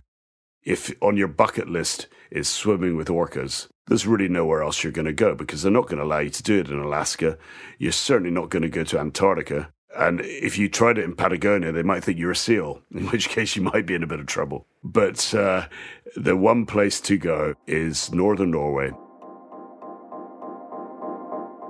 If 0.65 0.93
on 1.01 1.17
your 1.17 1.27
bucket 1.27 1.69
list 1.69 2.07
is 2.31 2.47
swimming 2.47 2.95
with 2.95 3.09
orcas, 3.09 3.67
there's 3.87 4.07
really 4.07 4.29
nowhere 4.29 4.63
else 4.63 4.83
you're 4.83 4.93
going 4.93 5.05
to 5.05 5.13
go 5.13 5.35
because 5.35 5.61
they're 5.61 5.71
not 5.71 5.87
going 5.87 5.97
to 5.97 6.03
allow 6.03 6.19
you 6.19 6.29
to 6.29 6.43
do 6.43 6.59
it 6.59 6.69
in 6.69 6.79
Alaska. 6.79 7.37
You're 7.77 7.91
certainly 7.91 8.31
not 8.31 8.49
going 8.49 8.61
to 8.61 8.69
go 8.69 8.83
to 8.85 8.99
Antarctica. 8.99 9.73
And 9.95 10.21
if 10.21 10.57
you 10.57 10.69
tried 10.69 10.97
it 10.97 11.03
in 11.03 11.15
Patagonia, 11.15 11.71
they 11.71 11.83
might 11.83 12.03
think 12.03 12.17
you're 12.17 12.31
a 12.31 12.35
seal, 12.35 12.81
in 12.95 13.07
which 13.07 13.29
case 13.29 13.55
you 13.55 13.61
might 13.61 13.85
be 13.85 13.93
in 13.93 14.03
a 14.03 14.07
bit 14.07 14.19
of 14.19 14.25
trouble. 14.25 14.65
But 14.83 15.33
uh, 15.35 15.67
the 16.15 16.37
one 16.37 16.65
place 16.65 17.01
to 17.01 17.17
go 17.17 17.55
is 17.67 18.11
northern 18.13 18.51
Norway. 18.51 18.91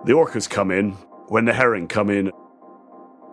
The 0.05 0.13
orcas 0.13 0.49
come 0.49 0.69
in 0.69 0.91
when 1.29 1.45
the 1.45 1.53
herring 1.53 1.87
come 1.87 2.09
in, 2.09 2.31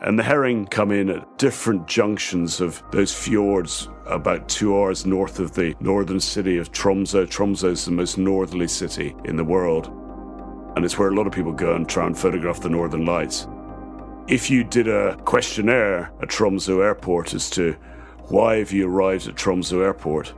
and 0.03 0.19
the 0.19 0.23
herring 0.23 0.67
come 0.67 0.91
in 0.91 1.11
at 1.11 1.39
different 1.39 1.87
junctions 1.87 2.61
of 2.61 2.83
those 2.91 3.15
fjords 3.15 3.89
about 4.07 4.49
two 4.49 4.75
hours 4.77 5.05
north 5.05 5.39
of 5.39 5.53
the 5.53 5.75
northern 5.81 6.21
city 6.21 6.57
of 6.57 6.73
Tromsø. 6.73 7.27
Tromsø 7.27 7.73
is 7.73 7.85
the 7.85 7.91
most 7.91 8.17
northerly 8.17 8.67
city 8.67 9.15
in 9.25 9.37
the 9.37 9.45
world, 9.45 9.89
and 10.75 10.85
it's 10.85 10.99
where 10.99 11.11
a 11.11 11.15
lot 11.15 11.27
of 11.27 11.35
people 11.35 11.53
go 11.53 11.75
and 11.75 11.89
try 11.89 12.07
and 12.07 12.19
photograph 12.19 12.61
the 12.61 12.71
northern 12.71 13.05
lights. 13.05 13.47
If 14.27 14.51
you 14.51 14.65
did 14.65 14.89
a 14.89 15.17
questionnaire 15.25 16.13
at 16.23 16.29
Tromsø 16.29 16.83
Airport 16.83 17.35
as 17.35 17.51
to 17.51 17.75
why 18.29 18.57
have 18.57 18.73
you 18.73 18.89
arrived 18.89 19.29
at 19.29 19.35
Tromsø 19.35 19.85
Airport, 19.85 20.33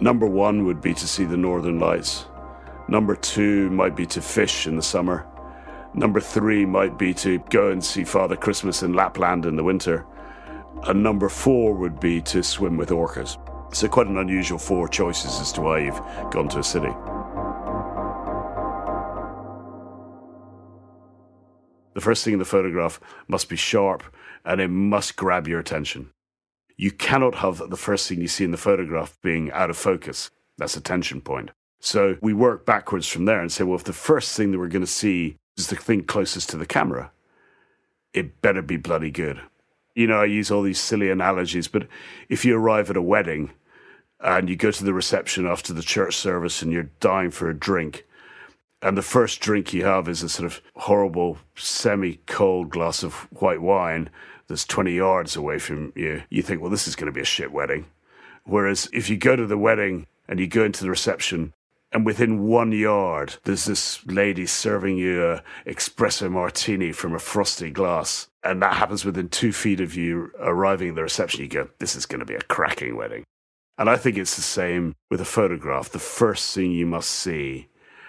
number 0.00 0.26
one 0.26 0.66
would 0.66 0.82
be 0.82 0.92
to 0.92 1.08
see 1.08 1.24
the 1.24 1.36
northern 1.36 1.78
lights. 1.78 2.26
Number 2.88 3.14
two 3.14 3.70
might 3.70 3.96
be 3.96 4.06
to 4.06 4.20
fish 4.20 4.66
in 4.66 4.76
the 4.76 4.82
summer. 4.82 5.26
Number 5.94 6.20
three 6.20 6.66
might 6.66 6.98
be 6.98 7.14
to 7.14 7.38
go 7.50 7.70
and 7.70 7.84
see 7.84 8.04
Father 8.04 8.36
Christmas 8.36 8.82
in 8.82 8.92
Lapland 8.92 9.46
in 9.46 9.56
the 9.56 9.64
winter. 9.64 10.06
And 10.84 11.02
number 11.02 11.28
four 11.28 11.74
would 11.74 11.98
be 11.98 12.20
to 12.22 12.42
swim 12.42 12.76
with 12.76 12.90
orcas. 12.90 13.36
So, 13.74 13.88
quite 13.88 14.06
an 14.06 14.18
unusual 14.18 14.58
four 14.58 14.88
choices 14.88 15.40
as 15.40 15.52
to 15.52 15.60
why 15.60 15.80
you've 15.80 16.00
gone 16.30 16.48
to 16.50 16.60
a 16.60 16.64
city. 16.64 16.92
The 21.94 22.00
first 22.00 22.24
thing 22.24 22.34
in 22.34 22.38
the 22.38 22.44
photograph 22.44 23.00
must 23.26 23.48
be 23.48 23.56
sharp 23.56 24.04
and 24.44 24.60
it 24.60 24.68
must 24.68 25.16
grab 25.16 25.48
your 25.48 25.58
attention. 25.58 26.10
You 26.76 26.92
cannot 26.92 27.34
have 27.36 27.70
the 27.70 27.76
first 27.76 28.08
thing 28.08 28.20
you 28.20 28.28
see 28.28 28.44
in 28.44 28.52
the 28.52 28.56
photograph 28.56 29.18
being 29.20 29.50
out 29.50 29.68
of 29.68 29.76
focus. 29.76 30.30
That's 30.58 30.76
a 30.76 30.80
tension 30.80 31.20
point. 31.20 31.50
So 31.80 32.16
we 32.22 32.32
work 32.32 32.64
backwards 32.64 33.08
from 33.08 33.24
there 33.24 33.40
and 33.40 33.50
say, 33.50 33.64
well, 33.64 33.76
if 33.76 33.84
the 33.84 33.92
first 33.92 34.36
thing 34.36 34.52
that 34.52 34.58
we're 34.58 34.68
going 34.68 34.84
to 34.84 34.86
see 34.86 35.38
is 35.58 35.68
the 35.68 35.76
thing 35.76 36.04
closest 36.04 36.50
to 36.50 36.56
the 36.56 36.66
camera, 36.66 37.10
it 38.12 38.40
better 38.40 38.62
be 38.62 38.76
bloody 38.76 39.10
good. 39.10 39.40
You 39.94 40.06
know, 40.06 40.20
I 40.20 40.26
use 40.26 40.50
all 40.50 40.62
these 40.62 40.80
silly 40.80 41.10
analogies, 41.10 41.68
but 41.68 41.88
if 42.28 42.44
you 42.44 42.56
arrive 42.56 42.90
at 42.90 42.96
a 42.96 43.02
wedding 43.02 43.50
and 44.20 44.48
you 44.48 44.56
go 44.56 44.70
to 44.70 44.84
the 44.84 44.94
reception 44.94 45.46
after 45.46 45.72
the 45.72 45.82
church 45.82 46.16
service 46.16 46.62
and 46.62 46.72
you're 46.72 46.90
dying 47.00 47.30
for 47.30 47.50
a 47.50 47.58
drink, 47.58 48.06
and 48.80 48.96
the 48.96 49.02
first 49.02 49.40
drink 49.40 49.72
you 49.72 49.84
have 49.84 50.08
is 50.08 50.22
a 50.22 50.28
sort 50.28 50.46
of 50.46 50.62
horrible 50.76 51.38
semi 51.56 52.20
cold 52.26 52.70
glass 52.70 53.02
of 53.02 53.14
white 53.32 53.60
wine 53.60 54.08
that's 54.46 54.64
20 54.64 54.92
yards 54.92 55.36
away 55.36 55.58
from 55.58 55.92
you, 55.94 56.22
you 56.30 56.42
think, 56.42 56.60
well, 56.60 56.70
this 56.70 56.88
is 56.88 56.96
going 56.96 57.06
to 57.06 57.12
be 57.12 57.20
a 57.20 57.24
shit 57.24 57.52
wedding. 57.52 57.86
Whereas 58.44 58.88
if 58.92 59.10
you 59.10 59.16
go 59.16 59.36
to 59.36 59.46
the 59.46 59.58
wedding 59.58 60.06
and 60.28 60.40
you 60.40 60.46
go 60.46 60.64
into 60.64 60.82
the 60.82 60.90
reception 60.90 61.52
and 61.92 62.04
within 62.04 62.46
one 62.46 62.72
yard 62.72 63.36
there's 63.44 63.64
this 63.64 64.04
lady 64.06 64.46
serving 64.46 64.96
you 64.98 65.24
a 65.24 65.42
espresso 65.66 66.30
martini 66.30 66.92
from 66.92 67.14
a 67.14 67.18
frosty 67.18 67.70
glass 67.70 68.28
and 68.42 68.62
that 68.62 68.74
happens 68.74 69.04
within 69.04 69.28
two 69.28 69.52
feet 69.52 69.80
of 69.80 69.94
you 69.94 70.30
arriving 70.38 70.90
at 70.90 70.94
the 70.94 71.02
reception 71.02 71.40
you 71.40 71.48
go 71.48 71.68
this 71.78 71.96
is 71.96 72.06
going 72.06 72.20
to 72.20 72.26
be 72.26 72.34
a 72.34 72.40
cracking 72.42 72.96
wedding 72.96 73.24
and 73.78 73.88
i 73.88 73.96
think 73.96 74.16
it's 74.16 74.36
the 74.36 74.42
same 74.42 74.94
with 75.10 75.20
a 75.20 75.24
photograph 75.24 75.88
the 75.90 75.98
first 75.98 76.54
thing 76.54 76.72
you 76.72 76.86
must 76.86 77.10
see 77.10 77.68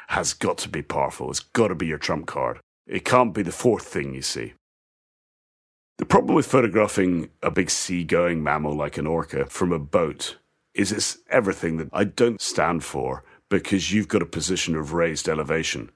has 0.09 0.33
got 0.33 0.57
to 0.57 0.69
be 0.69 0.81
powerful. 0.81 1.29
It's 1.29 1.39
got 1.39 1.67
to 1.67 1.75
be 1.75 1.85
your 1.85 1.99
trump 1.99 2.25
card. 2.25 2.59
It 2.87 3.05
can't 3.05 3.31
be 3.31 3.43
the 3.43 3.51
fourth 3.51 3.85
thing 3.85 4.15
you 4.15 4.23
see. 4.23 4.53
The 5.99 6.05
problem 6.05 6.33
with 6.33 6.47
photographing 6.47 7.29
a 7.43 7.51
big 7.51 7.69
sea-going 7.69 8.41
mammal 8.41 8.75
like 8.75 8.97
an 8.97 9.05
orca 9.05 9.45
from 9.45 9.71
a 9.71 9.77
boat 9.77 10.37
is 10.73 10.91
it's 10.91 11.19
everything 11.29 11.77
that 11.77 11.89
I 11.93 12.05
don't 12.05 12.41
stand 12.41 12.83
for 12.83 13.23
because 13.49 13.91
you've 13.91 14.07
got 14.07 14.21
a 14.21 14.27
position 14.27 14.75
of 14.75 14.93
raised 14.93 15.27
elevation. 15.27 15.91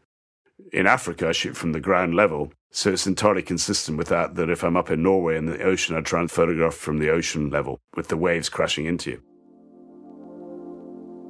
In 0.72 0.88
Africa, 0.88 1.30
I 1.30 1.32
shoot 1.32 1.56
from 1.56 1.72
the 1.72 1.80
ground 1.80 2.16
level, 2.16 2.52
so 2.72 2.92
it's 2.92 3.08
entirely 3.08 3.44
consistent 3.44 3.98
with 3.98 4.10
that. 4.10 4.36
That 4.36 4.50
if 4.50 4.64
I'm 4.64 4.76
up 4.76 4.90
in 4.90 5.04
Norway 5.04 5.38
in 5.38 5.46
the 5.46 5.62
ocean, 5.64 5.96
I 5.96 6.02
try 6.02 6.20
and 6.20 6.30
photograph 6.30 6.74
from 6.74 6.98
the 6.98 7.10
ocean 7.10 7.50
level 7.50 7.80
with 7.96 8.08
the 8.08 8.18
waves 8.18 8.50
crashing 8.50 8.86
into 8.86 9.12
you. 9.12 9.22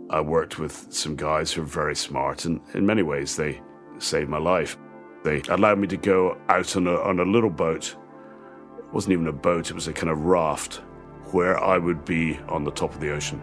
I 0.10 0.22
worked 0.22 0.60
with 0.60 0.88
some 0.90 1.16
guys 1.16 1.52
who 1.52 1.64
are 1.64 1.66
very 1.66 1.96
smart, 1.96 2.46
and 2.46 2.62
in 2.74 2.86
many 2.86 3.02
ways, 3.02 3.36
they 3.36 3.62
saved 3.98 4.30
my 4.30 4.38
life. 4.38 4.78
They 5.24 5.42
allowed 5.50 5.80
me 5.80 5.88
to 5.88 5.98
go 5.98 6.38
out 6.50 6.76
on 6.76 6.88
a, 6.88 6.96
on 7.02 7.20
a 7.20 7.26
little 7.26 7.50
boat. 7.50 7.96
It 8.78 8.94
wasn't 8.94 9.14
even 9.14 9.28
a 9.28 9.34
boat, 9.34 9.70
it 9.70 9.74
was 9.74 9.88
a 9.88 9.94
kind 9.94 10.12
of 10.12 10.20
raft 10.20 10.82
where 11.32 11.62
I 11.62 11.78
would 11.78 12.06
be 12.06 12.38
on 12.48 12.64
the 12.64 12.72
top 12.72 12.94
of 12.94 13.00
the 13.00 13.12
ocean. 13.12 13.42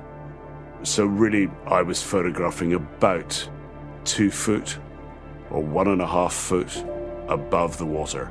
So, 0.83 1.05
really, 1.05 1.51
I 1.67 1.83
was 1.83 2.03
photographing 2.03 2.73
about 2.73 3.49
two 4.05 4.31
foot 4.31 4.79
or 5.51 5.63
one 5.63 5.89
and 5.89 6.01
a 6.01 6.07
half 6.07 6.33
foot 6.33 6.85
above 7.29 7.77
the 7.77 7.87
water. 7.87 8.27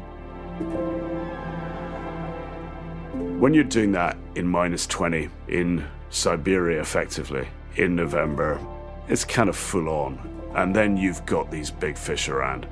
When 3.39 3.53
you're 3.53 3.63
doing 3.63 3.91
that 3.93 4.17
in 4.35 4.47
minus 4.47 4.87
20 4.87 5.29
in 5.47 5.85
Siberia, 6.09 6.81
effectively, 6.81 7.47
in 7.75 7.95
November, 7.95 8.59
it's 9.07 9.23
kind 9.23 9.47
of 9.47 9.55
full 9.55 9.87
on. 9.87 10.19
And 10.55 10.75
then 10.75 10.97
you've 10.97 11.25
got 11.25 11.51
these 11.51 11.69
big 11.69 11.97
fish 11.97 12.29
around. 12.29 12.67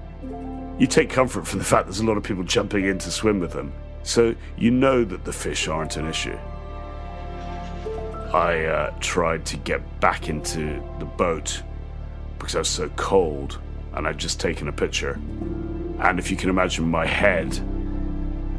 You 0.80 0.88
take 0.88 1.10
comfort 1.10 1.48
from 1.48 1.60
the 1.60 1.66
fact 1.66 1.86
there's 1.86 2.00
a 2.00 2.06
lot 2.06 2.18
of 2.18 2.24
people 2.24 2.44
jumping 2.44 2.86
in 2.86 2.98
to 3.00 3.12
swim 3.12 3.40
with 3.40 3.52
them. 3.52 3.72
So 4.04 4.36
you 4.58 4.72
know 4.72 5.04
that 5.04 5.24
the 5.24 5.34
fish 5.34 5.68
aren't 5.68 5.98
an 5.98 6.08
issue. 6.08 6.38
I 8.38 8.66
uh, 8.66 8.94
tried 9.00 9.48
to 9.48 9.58
get 9.58 10.00
back 10.00 10.30
into 10.30 10.80
the 11.00 11.06
boat 11.06 11.64
because 12.38 12.56
I 12.56 12.60
was 12.60 12.70
so 12.70 12.88
cold 12.90 13.60
and 13.94 14.08
I'd 14.08 14.20
just 14.20 14.40
taken 14.40 14.68
a 14.68 14.72
picture. 14.72 15.14
And 16.00 16.20
if 16.20 16.30
you 16.30 16.38
can 16.38 16.52
imagine, 16.52 16.88
my 16.88 17.08
head 17.08 17.60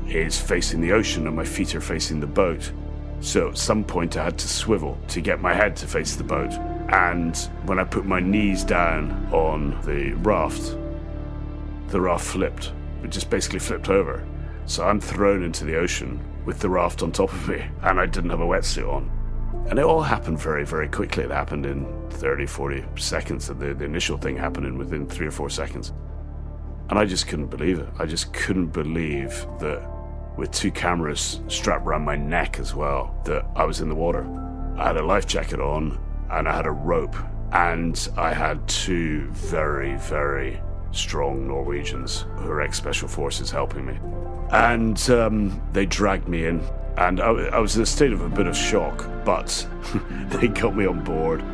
is 0.09 0.41
facing 0.41 0.81
the 0.81 0.91
ocean 0.91 1.29
and 1.29 1.37
my 1.37 1.45
feet 1.45 1.77
are 1.77 1.81
facing 1.81 2.19
the 2.19 2.27
boat. 2.27 2.73
So 3.21 3.51
at 3.51 3.57
some 3.59 3.85
point, 3.85 4.17
I 4.17 4.25
had 4.25 4.37
to 4.39 4.49
swivel 4.49 4.99
to 5.09 5.21
get 5.21 5.41
my 5.41 5.55
head 5.55 5.77
to 5.77 5.87
face 5.87 6.17
the 6.17 6.25
boat. 6.25 6.55
And 6.91 7.37
when 7.65 7.79
I 7.79 7.85
put 7.85 8.05
my 8.05 8.19
knees 8.19 8.65
down 8.65 9.29
on 9.33 9.81
the 9.83 10.15
raft, 10.15 10.77
the 11.87 12.01
raft 12.01 12.27
flipped. 12.27 12.73
It 13.05 13.11
just 13.11 13.31
basically 13.31 13.61
flipped 13.61 13.91
over. 13.91 14.27
So 14.67 14.85
I'm 14.85 15.01
thrown 15.01 15.45
into 15.45 15.65
the 15.65 15.77
ocean 15.77 16.19
with 16.45 16.59
the 16.59 16.69
raft 16.69 17.05
on 17.05 17.13
top 17.13 17.33
of 17.33 17.49
me, 17.49 17.65
and 17.83 18.01
I 18.01 18.07
didn't 18.07 18.31
have 18.31 18.41
a 18.41 18.45
wetsuit 18.45 18.93
on. 18.93 19.18
And 19.69 19.79
it 19.79 19.85
all 19.85 20.03
happened 20.03 20.39
very, 20.41 20.65
very 20.65 20.89
quickly. 20.89 21.25
It 21.25 21.31
happened 21.31 21.67
in 21.67 21.87
30, 22.11 22.47
40 22.47 22.85
seconds. 22.97 23.49
The, 23.49 23.55
the 23.55 23.85
initial 23.85 24.17
thing 24.17 24.37
happened 24.37 24.67
in 24.67 24.79
within 24.79 25.07
three 25.07 25.27
or 25.27 25.31
four 25.31 25.51
seconds. 25.51 25.93
And 26.91 26.99
I 26.99 27.05
just 27.05 27.29
couldn't 27.29 27.49
believe 27.49 27.79
it. 27.79 27.89
I 27.99 28.07
just 28.07 28.33
couldn't 28.33 28.69
believe 28.69 29.47
that 29.61 29.87
with 30.37 30.51
two 30.53 30.71
cameras 30.71 31.41
strapped 31.49 31.87
around 31.87 32.05
my 32.05 32.17
neck 32.17 32.59
as 32.59 32.75
well, 32.75 33.21
that 33.27 33.45
I 33.57 33.65
was 33.65 33.81
in 33.81 33.89
the 33.89 33.95
water. 33.95 34.27
I 34.79 34.87
had 34.87 34.97
a 34.97 35.05
life 35.05 35.27
jacket 35.27 35.61
on 35.61 35.99
and 36.31 36.49
I 36.49 36.55
had 36.55 36.67
a 36.67 36.71
rope, 36.71 37.17
and 37.53 38.09
I 38.17 38.33
had 38.33 38.67
two 38.69 39.29
very, 39.33 39.97
very 39.97 40.61
strong 40.93 41.47
Norwegians 41.47 42.25
who 42.37 42.51
are 42.51 42.61
ex 42.61 42.77
special 42.77 43.09
forces 43.09 43.51
helping 43.51 43.87
me. 43.87 43.99
And 44.51 44.99
um, 45.11 45.63
they 45.73 45.87
dragged 45.87 46.29
me 46.29 46.47
in, 46.47 46.61
and 46.97 47.21
I, 47.21 47.29
I 47.29 47.59
was 47.59 47.77
in 47.77 47.83
a 47.83 47.87
state 47.87 48.13
of 48.13 48.21
a 48.23 48.29
bit 48.29 48.47
of 48.47 48.57
shock, 48.57 49.09
but 49.25 49.67
they 50.29 50.49
got 50.49 50.77
me 50.77 50.87
on 50.87 51.05
board. 51.05 51.45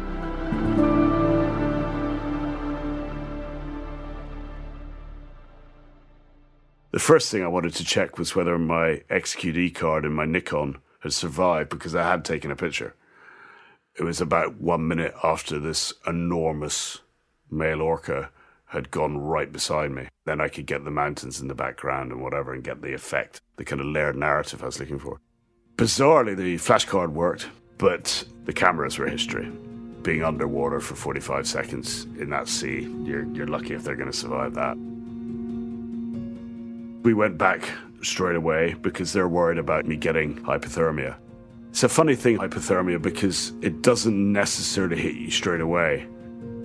The 6.93 7.01
first 7.01 7.33
thing 7.33 7.43
I 7.43 7.49
wanted 7.49 7.75
to 7.75 7.85
check 7.85 8.19
was 8.19 8.37
whether 8.37 8.57
my 8.57 9.03
XQD 9.11 9.75
card 9.75 10.05
in 10.05 10.13
my 10.13 10.27
Nikon 10.27 10.79
had 11.01 11.13
survived 11.13 11.71
because 11.71 11.95
I 11.97 12.09
had 12.09 12.25
taken 12.25 12.53
a 12.53 12.57
picture. 12.57 12.95
It 13.99 14.05
was 14.05 14.21
about 14.21 14.61
one 14.61 14.87
minute 14.87 15.13
after 15.25 15.59
this 15.59 15.93
enormous 16.07 17.01
male 17.51 17.83
orca 17.83 18.31
had 18.75 18.91
gone 18.91 19.17
right 19.17 19.51
beside 19.51 19.91
me. 19.93 20.09
Then 20.27 20.41
I 20.41 20.49
could 20.49 20.67
get 20.67 20.85
the 20.85 20.91
mountains 20.91 21.41
in 21.41 21.49
the 21.49 21.55
background 21.55 22.13
and 22.13 22.21
whatever 22.21 22.53
and 22.53 22.63
get 22.63 22.83
the 22.83 22.93
effect, 22.93 23.41
the 23.57 23.65
kind 23.65 23.81
of 23.81 23.87
layered 23.87 24.17
narrative 24.17 24.63
I 24.63 24.67
was 24.67 24.81
looking 24.81 24.99
for. 24.99 25.21
Bizarrely, 25.77 26.37
the 26.37 26.57
flashcard 26.57 27.11
worked, 27.11 27.49
but 27.79 28.25
the 28.45 28.53
cameras 28.53 28.99
were 28.99 29.09
history. 29.09 29.51
Being 30.03 30.25
underwater 30.25 30.81
for 30.81 30.95
45 30.97 31.47
seconds 31.47 32.05
in 32.19 32.31
that 32.31 32.49
sea, 32.49 32.83
you're, 33.05 33.25
you're 33.33 33.47
lucky 33.47 33.75
if 33.75 33.85
they're 33.85 33.97
going 33.97 34.11
to 34.11 34.17
survive 34.17 34.55
that. 34.55 34.77
We 37.03 37.15
went 37.15 37.39
back 37.39 37.69
straight 38.03 38.37
away 38.37 38.75
because 38.75 39.13
they're 39.13 39.29
worried 39.29 39.59
about 39.59 39.87
me 39.87 39.97
getting 39.97 40.43
hypothermia. 40.43 41.17
It's 41.71 41.83
a 41.83 41.89
funny 41.89 42.15
thing, 42.15 42.39
hypothermia, 42.39 43.01
because 43.01 43.53
it 43.63 43.83
doesn't 43.83 44.33
necessarily 44.33 44.97
hit 44.97 45.15
you 45.15 45.31
straight 45.31 45.61
away. 45.61 46.07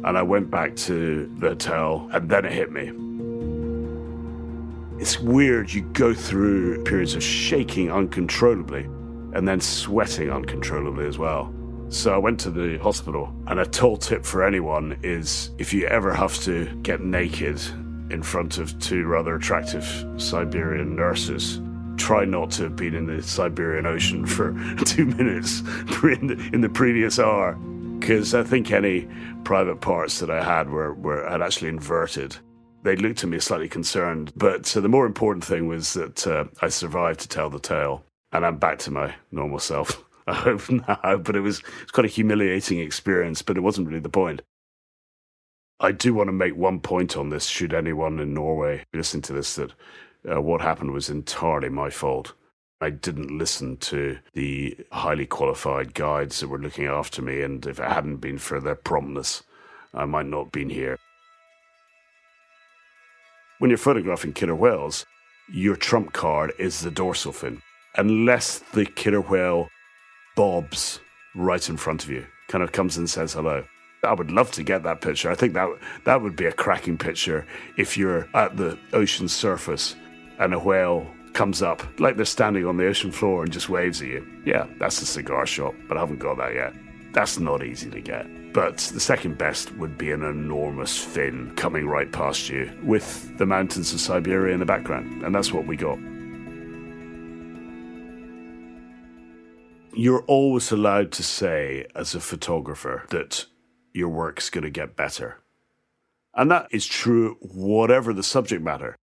And 0.03 0.17
I 0.17 0.21
went 0.21 0.49
back 0.49 0.75
to 0.77 1.29
the 1.39 1.49
hotel 1.49 2.09
and 2.13 2.29
then 2.29 2.45
it 2.45 2.51
hit 2.51 2.71
me. 2.71 2.91
It's 5.01 5.19
weird, 5.19 5.71
you 5.71 5.81
go 5.93 6.13
through 6.13 6.83
periods 6.83 7.15
of 7.15 7.23
shaking 7.23 7.91
uncontrollably 7.91 8.83
and 9.33 9.47
then 9.47 9.61
sweating 9.61 10.29
uncontrollably 10.29 11.07
as 11.07 11.17
well. 11.17 11.53
So 11.89 12.13
I 12.13 12.17
went 12.17 12.39
to 12.41 12.51
the 12.51 12.77
hospital, 12.77 13.33
and 13.47 13.59
a 13.59 13.65
tall 13.65 13.97
tip 13.97 14.23
for 14.23 14.43
anyone 14.43 14.99
is 15.01 15.49
if 15.57 15.73
you 15.73 15.87
ever 15.87 16.13
have 16.13 16.37
to 16.43 16.65
get 16.83 17.01
naked 17.01 17.59
in 18.11 18.21
front 18.21 18.57
of 18.57 18.77
two 18.79 19.05
rather 19.05 19.35
attractive 19.35 20.05
Siberian 20.17 20.95
nurses. 20.95 21.61
Try 21.97 22.25
not 22.25 22.51
to 22.51 22.63
have 22.63 22.75
been 22.75 22.95
in 22.95 23.05
the 23.05 23.21
Siberian 23.21 23.85
Ocean 23.85 24.25
for 24.25 24.51
two 24.85 25.05
minutes 25.05 25.59
in 26.03 26.27
the, 26.27 26.49
in 26.53 26.61
the 26.61 26.69
previous 26.69 27.19
hour, 27.19 27.57
because 27.99 28.33
I 28.33 28.43
think 28.43 28.71
any 28.71 29.07
private 29.43 29.81
parts 29.81 30.19
that 30.19 30.29
I 30.29 30.43
had 30.43 30.69
were, 30.69 30.93
were 30.93 31.29
had 31.29 31.41
actually 31.41 31.69
inverted. 31.69 32.35
They 32.83 32.95
looked 32.95 33.23
at 33.23 33.29
me 33.29 33.39
slightly 33.39 33.67
concerned, 33.67 34.31
but 34.35 34.75
uh, 34.75 34.79
the 34.79 34.87
more 34.87 35.05
important 35.05 35.43
thing 35.43 35.67
was 35.67 35.93
that 35.93 36.25
uh, 36.25 36.45
I 36.61 36.69
survived 36.69 37.19
to 37.21 37.27
tell 37.27 37.49
the 37.49 37.59
tale, 37.59 38.03
and 38.31 38.45
I'm 38.45 38.57
back 38.57 38.79
to 38.79 38.91
my 38.91 39.13
normal 39.31 39.59
self. 39.59 40.03
I 40.27 40.33
hope 40.33 40.69
now, 40.69 41.17
but 41.17 41.35
it 41.35 41.41
was, 41.41 41.59
it 41.59 41.65
was 41.83 41.91
quite 41.91 42.05
a 42.05 42.09
humiliating 42.09 42.79
experience, 42.79 43.41
but 43.41 43.57
it 43.57 43.61
wasn't 43.61 43.87
really 43.87 43.99
the 43.99 44.09
point. 44.09 44.41
I 45.81 45.91
do 45.91 46.13
want 46.13 46.27
to 46.27 46.33
make 46.33 46.55
one 46.55 46.79
point 46.79 47.17
on 47.17 47.29
this, 47.29 47.45
should 47.45 47.73
anyone 47.73 48.19
in 48.19 48.33
Norway 48.33 48.85
listen 48.93 49.21
to 49.23 49.33
this, 49.33 49.55
that 49.55 49.73
uh, 50.29 50.41
what 50.41 50.61
happened 50.61 50.91
was 50.91 51.09
entirely 51.09 51.69
my 51.69 51.89
fault. 51.89 52.33
I 52.81 52.89
didn't 52.89 53.37
listen 53.37 53.75
to 53.77 54.19
the 54.33 54.77
highly 54.91 55.25
qualified 55.25 55.93
guides 55.93 56.39
that 56.39 56.47
were 56.47 56.57
looking 56.57 56.85
after 56.85 57.21
me, 57.21 57.41
and 57.41 57.65
if 57.65 57.77
it 57.79 57.91
hadn't 57.91 58.17
been 58.17 58.37
for 58.37 58.61
their 58.61 58.75
promptness, 58.75 59.43
I 59.93 60.05
might 60.05 60.27
not 60.27 60.45
have 60.45 60.51
been 60.53 60.69
here. 60.69 60.97
When 63.57 63.69
you're 63.69 63.77
photographing 63.77 64.31
killer 64.31 64.55
whales, 64.55 65.05
your 65.51 65.75
trump 65.75 66.13
card 66.13 66.53
is 66.57 66.79
the 66.79 66.91
dorsal 66.91 67.33
fin, 67.33 67.61
unless 67.97 68.59
the 68.71 68.85
killer 68.85 69.21
whale 69.21 69.67
bobs 70.37 71.01
right 71.35 71.67
in 71.67 71.75
front 71.75 72.05
of 72.05 72.09
you, 72.09 72.25
kind 72.47 72.63
of 72.63 72.71
comes 72.71 72.95
and 72.95 73.09
says 73.09 73.33
hello. 73.33 73.65
I 74.05 74.13
would 74.13 74.31
love 74.31 74.51
to 74.51 74.63
get 74.63 74.83
that 74.83 75.01
picture. 75.01 75.29
I 75.29 75.35
think 75.35 75.53
that 75.53 75.67
that 76.05 76.21
would 76.21 76.37
be 76.37 76.45
a 76.45 76.53
cracking 76.53 76.97
picture 76.97 77.45
if 77.75 77.97
you're 77.97 78.29
at 78.33 78.55
the 78.55 78.79
ocean 78.93 79.27
surface 79.27 79.97
and 80.39 80.53
a 80.53 80.59
whale 80.59 81.05
comes 81.33 81.61
up 81.61 81.83
like 81.99 82.15
they're 82.15 82.25
standing 82.25 82.65
on 82.65 82.77
the 82.77 82.87
ocean 82.87 83.11
floor 83.11 83.43
and 83.43 83.51
just 83.51 83.69
waves 83.69 84.01
at 84.01 84.07
you. 84.07 84.27
Yeah, 84.45 84.67
that's 84.79 85.01
a 85.01 85.05
cigar 85.05 85.45
shot, 85.45 85.73
but 85.87 85.97
I 85.97 86.01
haven't 86.01 86.19
got 86.19 86.37
that 86.37 86.53
yet. 86.53 86.73
That's 87.13 87.39
not 87.39 87.63
easy 87.63 87.89
to 87.89 88.01
get. 88.01 88.27
But 88.53 88.77
the 88.77 88.99
second 88.99 89.37
best 89.37 89.71
would 89.75 89.97
be 89.97 90.11
an 90.11 90.23
enormous 90.23 90.97
fin 90.97 91.53
coming 91.55 91.87
right 91.87 92.11
past 92.11 92.49
you 92.49 92.71
with 92.83 93.37
the 93.37 93.45
mountains 93.45 93.93
of 93.93 93.99
Siberia 93.99 94.53
in 94.53 94.59
the 94.59 94.65
background, 94.65 95.23
and 95.23 95.33
that's 95.33 95.53
what 95.53 95.67
we 95.67 95.75
got. 95.75 95.99
You're 99.93 100.23
always 100.23 100.71
allowed 100.71 101.11
to 101.13 101.23
say, 101.23 101.85
as 101.95 102.15
a 102.15 102.19
photographer, 102.19 103.05
that 103.09 103.45
your 103.93 104.09
work's 104.09 104.49
going 104.49 104.63
to 104.63 104.69
get 104.69 104.95
better. 104.95 105.41
And 106.33 106.49
that 106.51 106.67
is 106.71 106.85
true 106.85 107.37
whatever 107.41 108.13
the 108.13 108.23
subject 108.23 108.63
matter. 108.63 108.95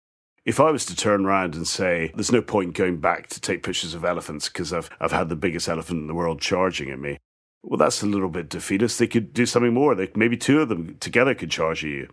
If 0.46 0.60
I 0.60 0.70
was 0.70 0.86
to 0.86 0.94
turn 0.94 1.26
around 1.26 1.56
and 1.56 1.66
say, 1.66 2.12
there's 2.14 2.30
no 2.30 2.40
point 2.40 2.74
going 2.74 2.98
back 2.98 3.26
to 3.30 3.40
take 3.40 3.64
pictures 3.64 3.94
of 3.94 4.04
elephants 4.04 4.48
because 4.48 4.72
I've, 4.72 4.88
I've 5.00 5.10
had 5.10 5.28
the 5.28 5.34
biggest 5.34 5.68
elephant 5.68 6.02
in 6.02 6.06
the 6.06 6.14
world 6.14 6.40
charging 6.40 6.88
at 6.88 7.00
me, 7.00 7.18
well, 7.64 7.76
that's 7.76 8.00
a 8.00 8.06
little 8.06 8.28
bit 8.28 8.48
defeatist. 8.48 9.00
They 9.00 9.08
could 9.08 9.34
do 9.34 9.44
something 9.44 9.74
more. 9.74 9.96
They, 9.96 10.08
maybe 10.14 10.36
two 10.36 10.60
of 10.60 10.68
them 10.68 10.98
together 11.00 11.34
could 11.34 11.50
charge 11.50 11.84
at 11.84 11.90
you. 11.90 12.08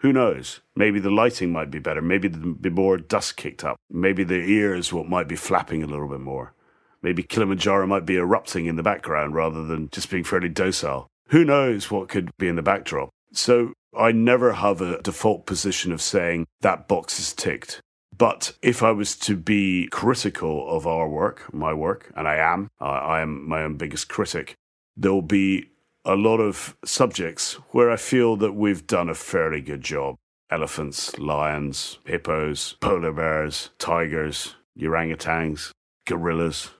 Who 0.00 0.12
knows? 0.12 0.62
Maybe 0.74 0.98
the 0.98 1.12
lighting 1.12 1.52
might 1.52 1.70
be 1.70 1.78
better. 1.78 2.02
Maybe 2.02 2.26
there'd 2.26 2.60
be 2.60 2.70
more 2.70 2.96
dust 2.96 3.36
kicked 3.36 3.62
up. 3.62 3.76
Maybe 3.88 4.24
the 4.24 4.34
ears 4.34 4.92
what 4.92 5.08
might 5.08 5.28
be 5.28 5.36
flapping 5.36 5.84
a 5.84 5.86
little 5.86 6.08
bit 6.08 6.20
more. 6.20 6.54
Maybe 7.02 7.22
Kilimanjaro 7.22 7.86
might 7.86 8.04
be 8.04 8.16
erupting 8.16 8.66
in 8.66 8.74
the 8.74 8.82
background 8.82 9.36
rather 9.36 9.64
than 9.64 9.90
just 9.90 10.10
being 10.10 10.24
fairly 10.24 10.48
docile 10.48 11.08
who 11.28 11.44
knows 11.44 11.90
what 11.90 12.08
could 12.08 12.36
be 12.38 12.48
in 12.48 12.56
the 12.56 12.62
backdrop. 12.62 13.10
So 13.32 13.72
I 13.96 14.12
never 14.12 14.52
have 14.52 14.80
a 14.80 15.00
default 15.02 15.46
position 15.46 15.92
of 15.92 16.02
saying 16.02 16.46
that 16.60 16.88
box 16.88 17.18
is 17.18 17.32
ticked. 17.32 17.80
But 18.16 18.52
if 18.62 18.82
I 18.82 18.92
was 18.92 19.16
to 19.18 19.36
be 19.36 19.88
critical 19.88 20.68
of 20.74 20.86
our 20.86 21.08
work, 21.08 21.52
my 21.52 21.74
work, 21.74 22.10
and 22.16 22.26
I 22.26 22.36
am, 22.36 22.68
I 22.80 23.20
am 23.20 23.46
my 23.46 23.62
own 23.62 23.76
biggest 23.76 24.08
critic, 24.08 24.54
there 24.96 25.12
will 25.12 25.22
be 25.22 25.68
a 26.04 26.14
lot 26.14 26.38
of 26.38 26.76
subjects 26.84 27.54
where 27.72 27.90
I 27.90 27.96
feel 27.96 28.36
that 28.36 28.54
we've 28.54 28.86
done 28.86 29.10
a 29.10 29.14
fairly 29.14 29.60
good 29.60 29.82
job. 29.82 30.16
Elephants, 30.50 31.18
lions, 31.18 31.98
hippos, 32.06 32.74
polar 32.80 33.12
bears, 33.12 33.70
tigers, 33.78 34.54
orangutans, 34.78 35.72
gorillas, 36.06 36.70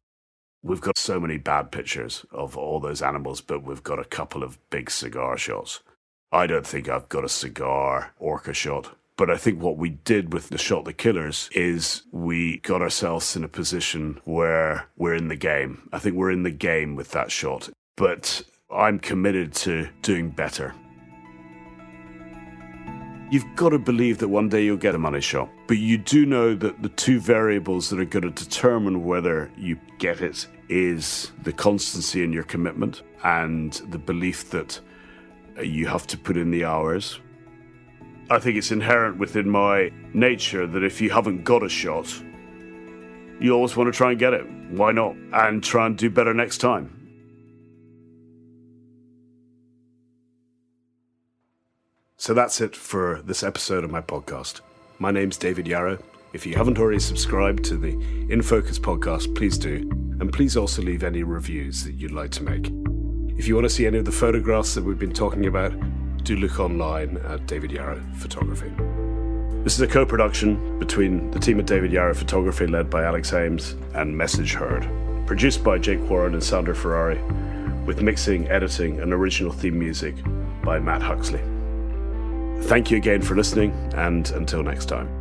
We've 0.66 0.80
got 0.80 0.98
so 0.98 1.20
many 1.20 1.38
bad 1.38 1.70
pictures 1.70 2.26
of 2.32 2.56
all 2.56 2.80
those 2.80 3.00
animals, 3.00 3.40
but 3.40 3.62
we've 3.62 3.84
got 3.84 4.00
a 4.00 4.04
couple 4.04 4.42
of 4.42 4.58
big 4.68 4.90
cigar 4.90 5.38
shots. 5.38 5.78
I 6.32 6.46
don't 6.46 6.66
think 6.66 6.88
I've 6.88 7.08
got 7.08 7.24
a 7.24 7.28
cigar 7.28 8.12
orca 8.18 8.52
shot. 8.52 8.96
But 9.16 9.30
I 9.30 9.38
think 9.38 9.62
what 9.62 9.78
we 9.78 9.90
did 9.90 10.34
with 10.34 10.50
the 10.50 10.58
shot 10.58 10.84
the 10.84 10.92
killers 10.92 11.48
is 11.52 12.02
we 12.12 12.58
got 12.58 12.82
ourselves 12.82 13.34
in 13.34 13.44
a 13.44 13.48
position 13.48 14.20
where 14.24 14.88
we're 14.96 15.14
in 15.14 15.28
the 15.28 15.36
game. 15.36 15.88
I 15.92 15.98
think 15.98 16.16
we're 16.16 16.32
in 16.32 16.42
the 16.42 16.50
game 16.50 16.96
with 16.96 17.12
that 17.12 17.30
shot. 17.30 17.70
But 17.96 18.42
I'm 18.70 18.98
committed 18.98 19.54
to 19.54 19.88
doing 20.02 20.30
better. 20.30 20.74
You've 23.30 23.56
got 23.56 23.70
to 23.70 23.78
believe 23.78 24.18
that 24.18 24.28
one 24.28 24.50
day 24.50 24.64
you'll 24.64 24.76
get 24.76 24.94
a 24.94 24.98
money 24.98 25.22
shot. 25.22 25.48
But 25.66 25.78
you 25.78 25.96
do 25.96 26.26
know 26.26 26.54
that 26.54 26.82
the 26.82 26.90
two 26.90 27.18
variables 27.18 27.88
that 27.88 27.98
are 27.98 28.04
going 28.04 28.22
to 28.22 28.44
determine 28.44 29.04
whether 29.04 29.50
you 29.56 29.78
get 29.98 30.20
it 30.20 30.46
is 30.68 31.32
the 31.42 31.52
constancy 31.52 32.22
in 32.22 32.32
your 32.32 32.44
commitment 32.44 33.02
and 33.24 33.72
the 33.88 33.98
belief 33.98 34.50
that 34.50 34.78
you 35.62 35.86
have 35.86 36.06
to 36.08 36.18
put 36.18 36.36
in 36.36 36.50
the 36.50 36.64
hours. 36.64 37.20
I 38.30 38.38
think 38.38 38.56
it's 38.56 38.72
inherent 38.72 39.18
within 39.18 39.48
my 39.48 39.90
nature 40.12 40.66
that 40.66 40.82
if 40.82 41.00
you 41.00 41.10
haven't 41.10 41.44
got 41.44 41.62
a 41.62 41.68
shot, 41.68 42.12
you 43.40 43.52
always 43.52 43.76
want 43.76 43.92
to 43.92 43.96
try 43.96 44.10
and 44.10 44.18
get 44.18 44.34
it. 44.34 44.44
Why 44.70 44.92
not? 44.92 45.14
And 45.32 45.62
try 45.62 45.86
and 45.86 45.96
do 45.96 46.10
better 46.10 46.34
next 46.34 46.58
time. 46.58 46.92
So 52.16 52.34
that's 52.34 52.60
it 52.60 52.74
for 52.74 53.22
this 53.22 53.42
episode 53.42 53.84
of 53.84 53.90
my 53.90 54.00
podcast. 54.00 54.60
My 54.98 55.10
name's 55.10 55.36
David 55.36 55.68
Yarrow. 55.68 55.98
If 56.32 56.44
you 56.44 56.56
haven't 56.56 56.78
already 56.78 56.98
subscribed 56.98 57.64
to 57.64 57.76
the 57.76 57.92
In 58.32 58.42
Focus 58.42 58.78
podcast, 58.78 59.36
please 59.36 59.56
do. 59.56 59.88
And 60.18 60.32
please 60.32 60.56
also 60.56 60.82
leave 60.82 61.04
any 61.04 61.22
reviews 61.22 61.84
that 61.84 61.92
you'd 61.92 62.10
like 62.10 62.30
to 62.32 62.42
make. 62.42 63.05
If 63.36 63.46
you 63.46 63.54
want 63.54 63.66
to 63.66 63.70
see 63.70 63.86
any 63.86 63.98
of 63.98 64.06
the 64.06 64.12
photographs 64.12 64.74
that 64.74 64.84
we've 64.84 64.98
been 64.98 65.12
talking 65.12 65.46
about, 65.46 65.72
do 66.24 66.36
look 66.36 66.58
online 66.58 67.18
at 67.18 67.46
David 67.46 67.70
Yarrow 67.70 68.02
Photography. 68.16 68.72
This 69.62 69.74
is 69.74 69.80
a 69.80 69.86
co 69.86 70.06
production 70.06 70.78
between 70.78 71.30
the 71.32 71.38
team 71.38 71.60
at 71.60 71.66
David 71.66 71.92
Yarrow 71.92 72.14
Photography, 72.14 72.66
led 72.66 72.88
by 72.88 73.04
Alex 73.04 73.34
Ames, 73.34 73.74
and 73.94 74.16
Message 74.16 74.54
Heard. 74.54 74.88
Produced 75.26 75.62
by 75.62 75.76
Jake 75.78 76.00
Warren 76.08 76.32
and 76.32 76.42
Sandra 76.42 76.74
Ferrari, 76.74 77.20
with 77.84 78.00
mixing, 78.00 78.48
editing, 78.48 79.00
and 79.00 79.12
original 79.12 79.52
theme 79.52 79.78
music 79.78 80.14
by 80.62 80.78
Matt 80.78 81.02
Huxley. 81.02 81.42
Thank 82.62 82.90
you 82.90 82.96
again 82.96 83.20
for 83.20 83.36
listening, 83.36 83.72
and 83.94 84.30
until 84.30 84.62
next 84.62 84.86
time. 84.86 85.15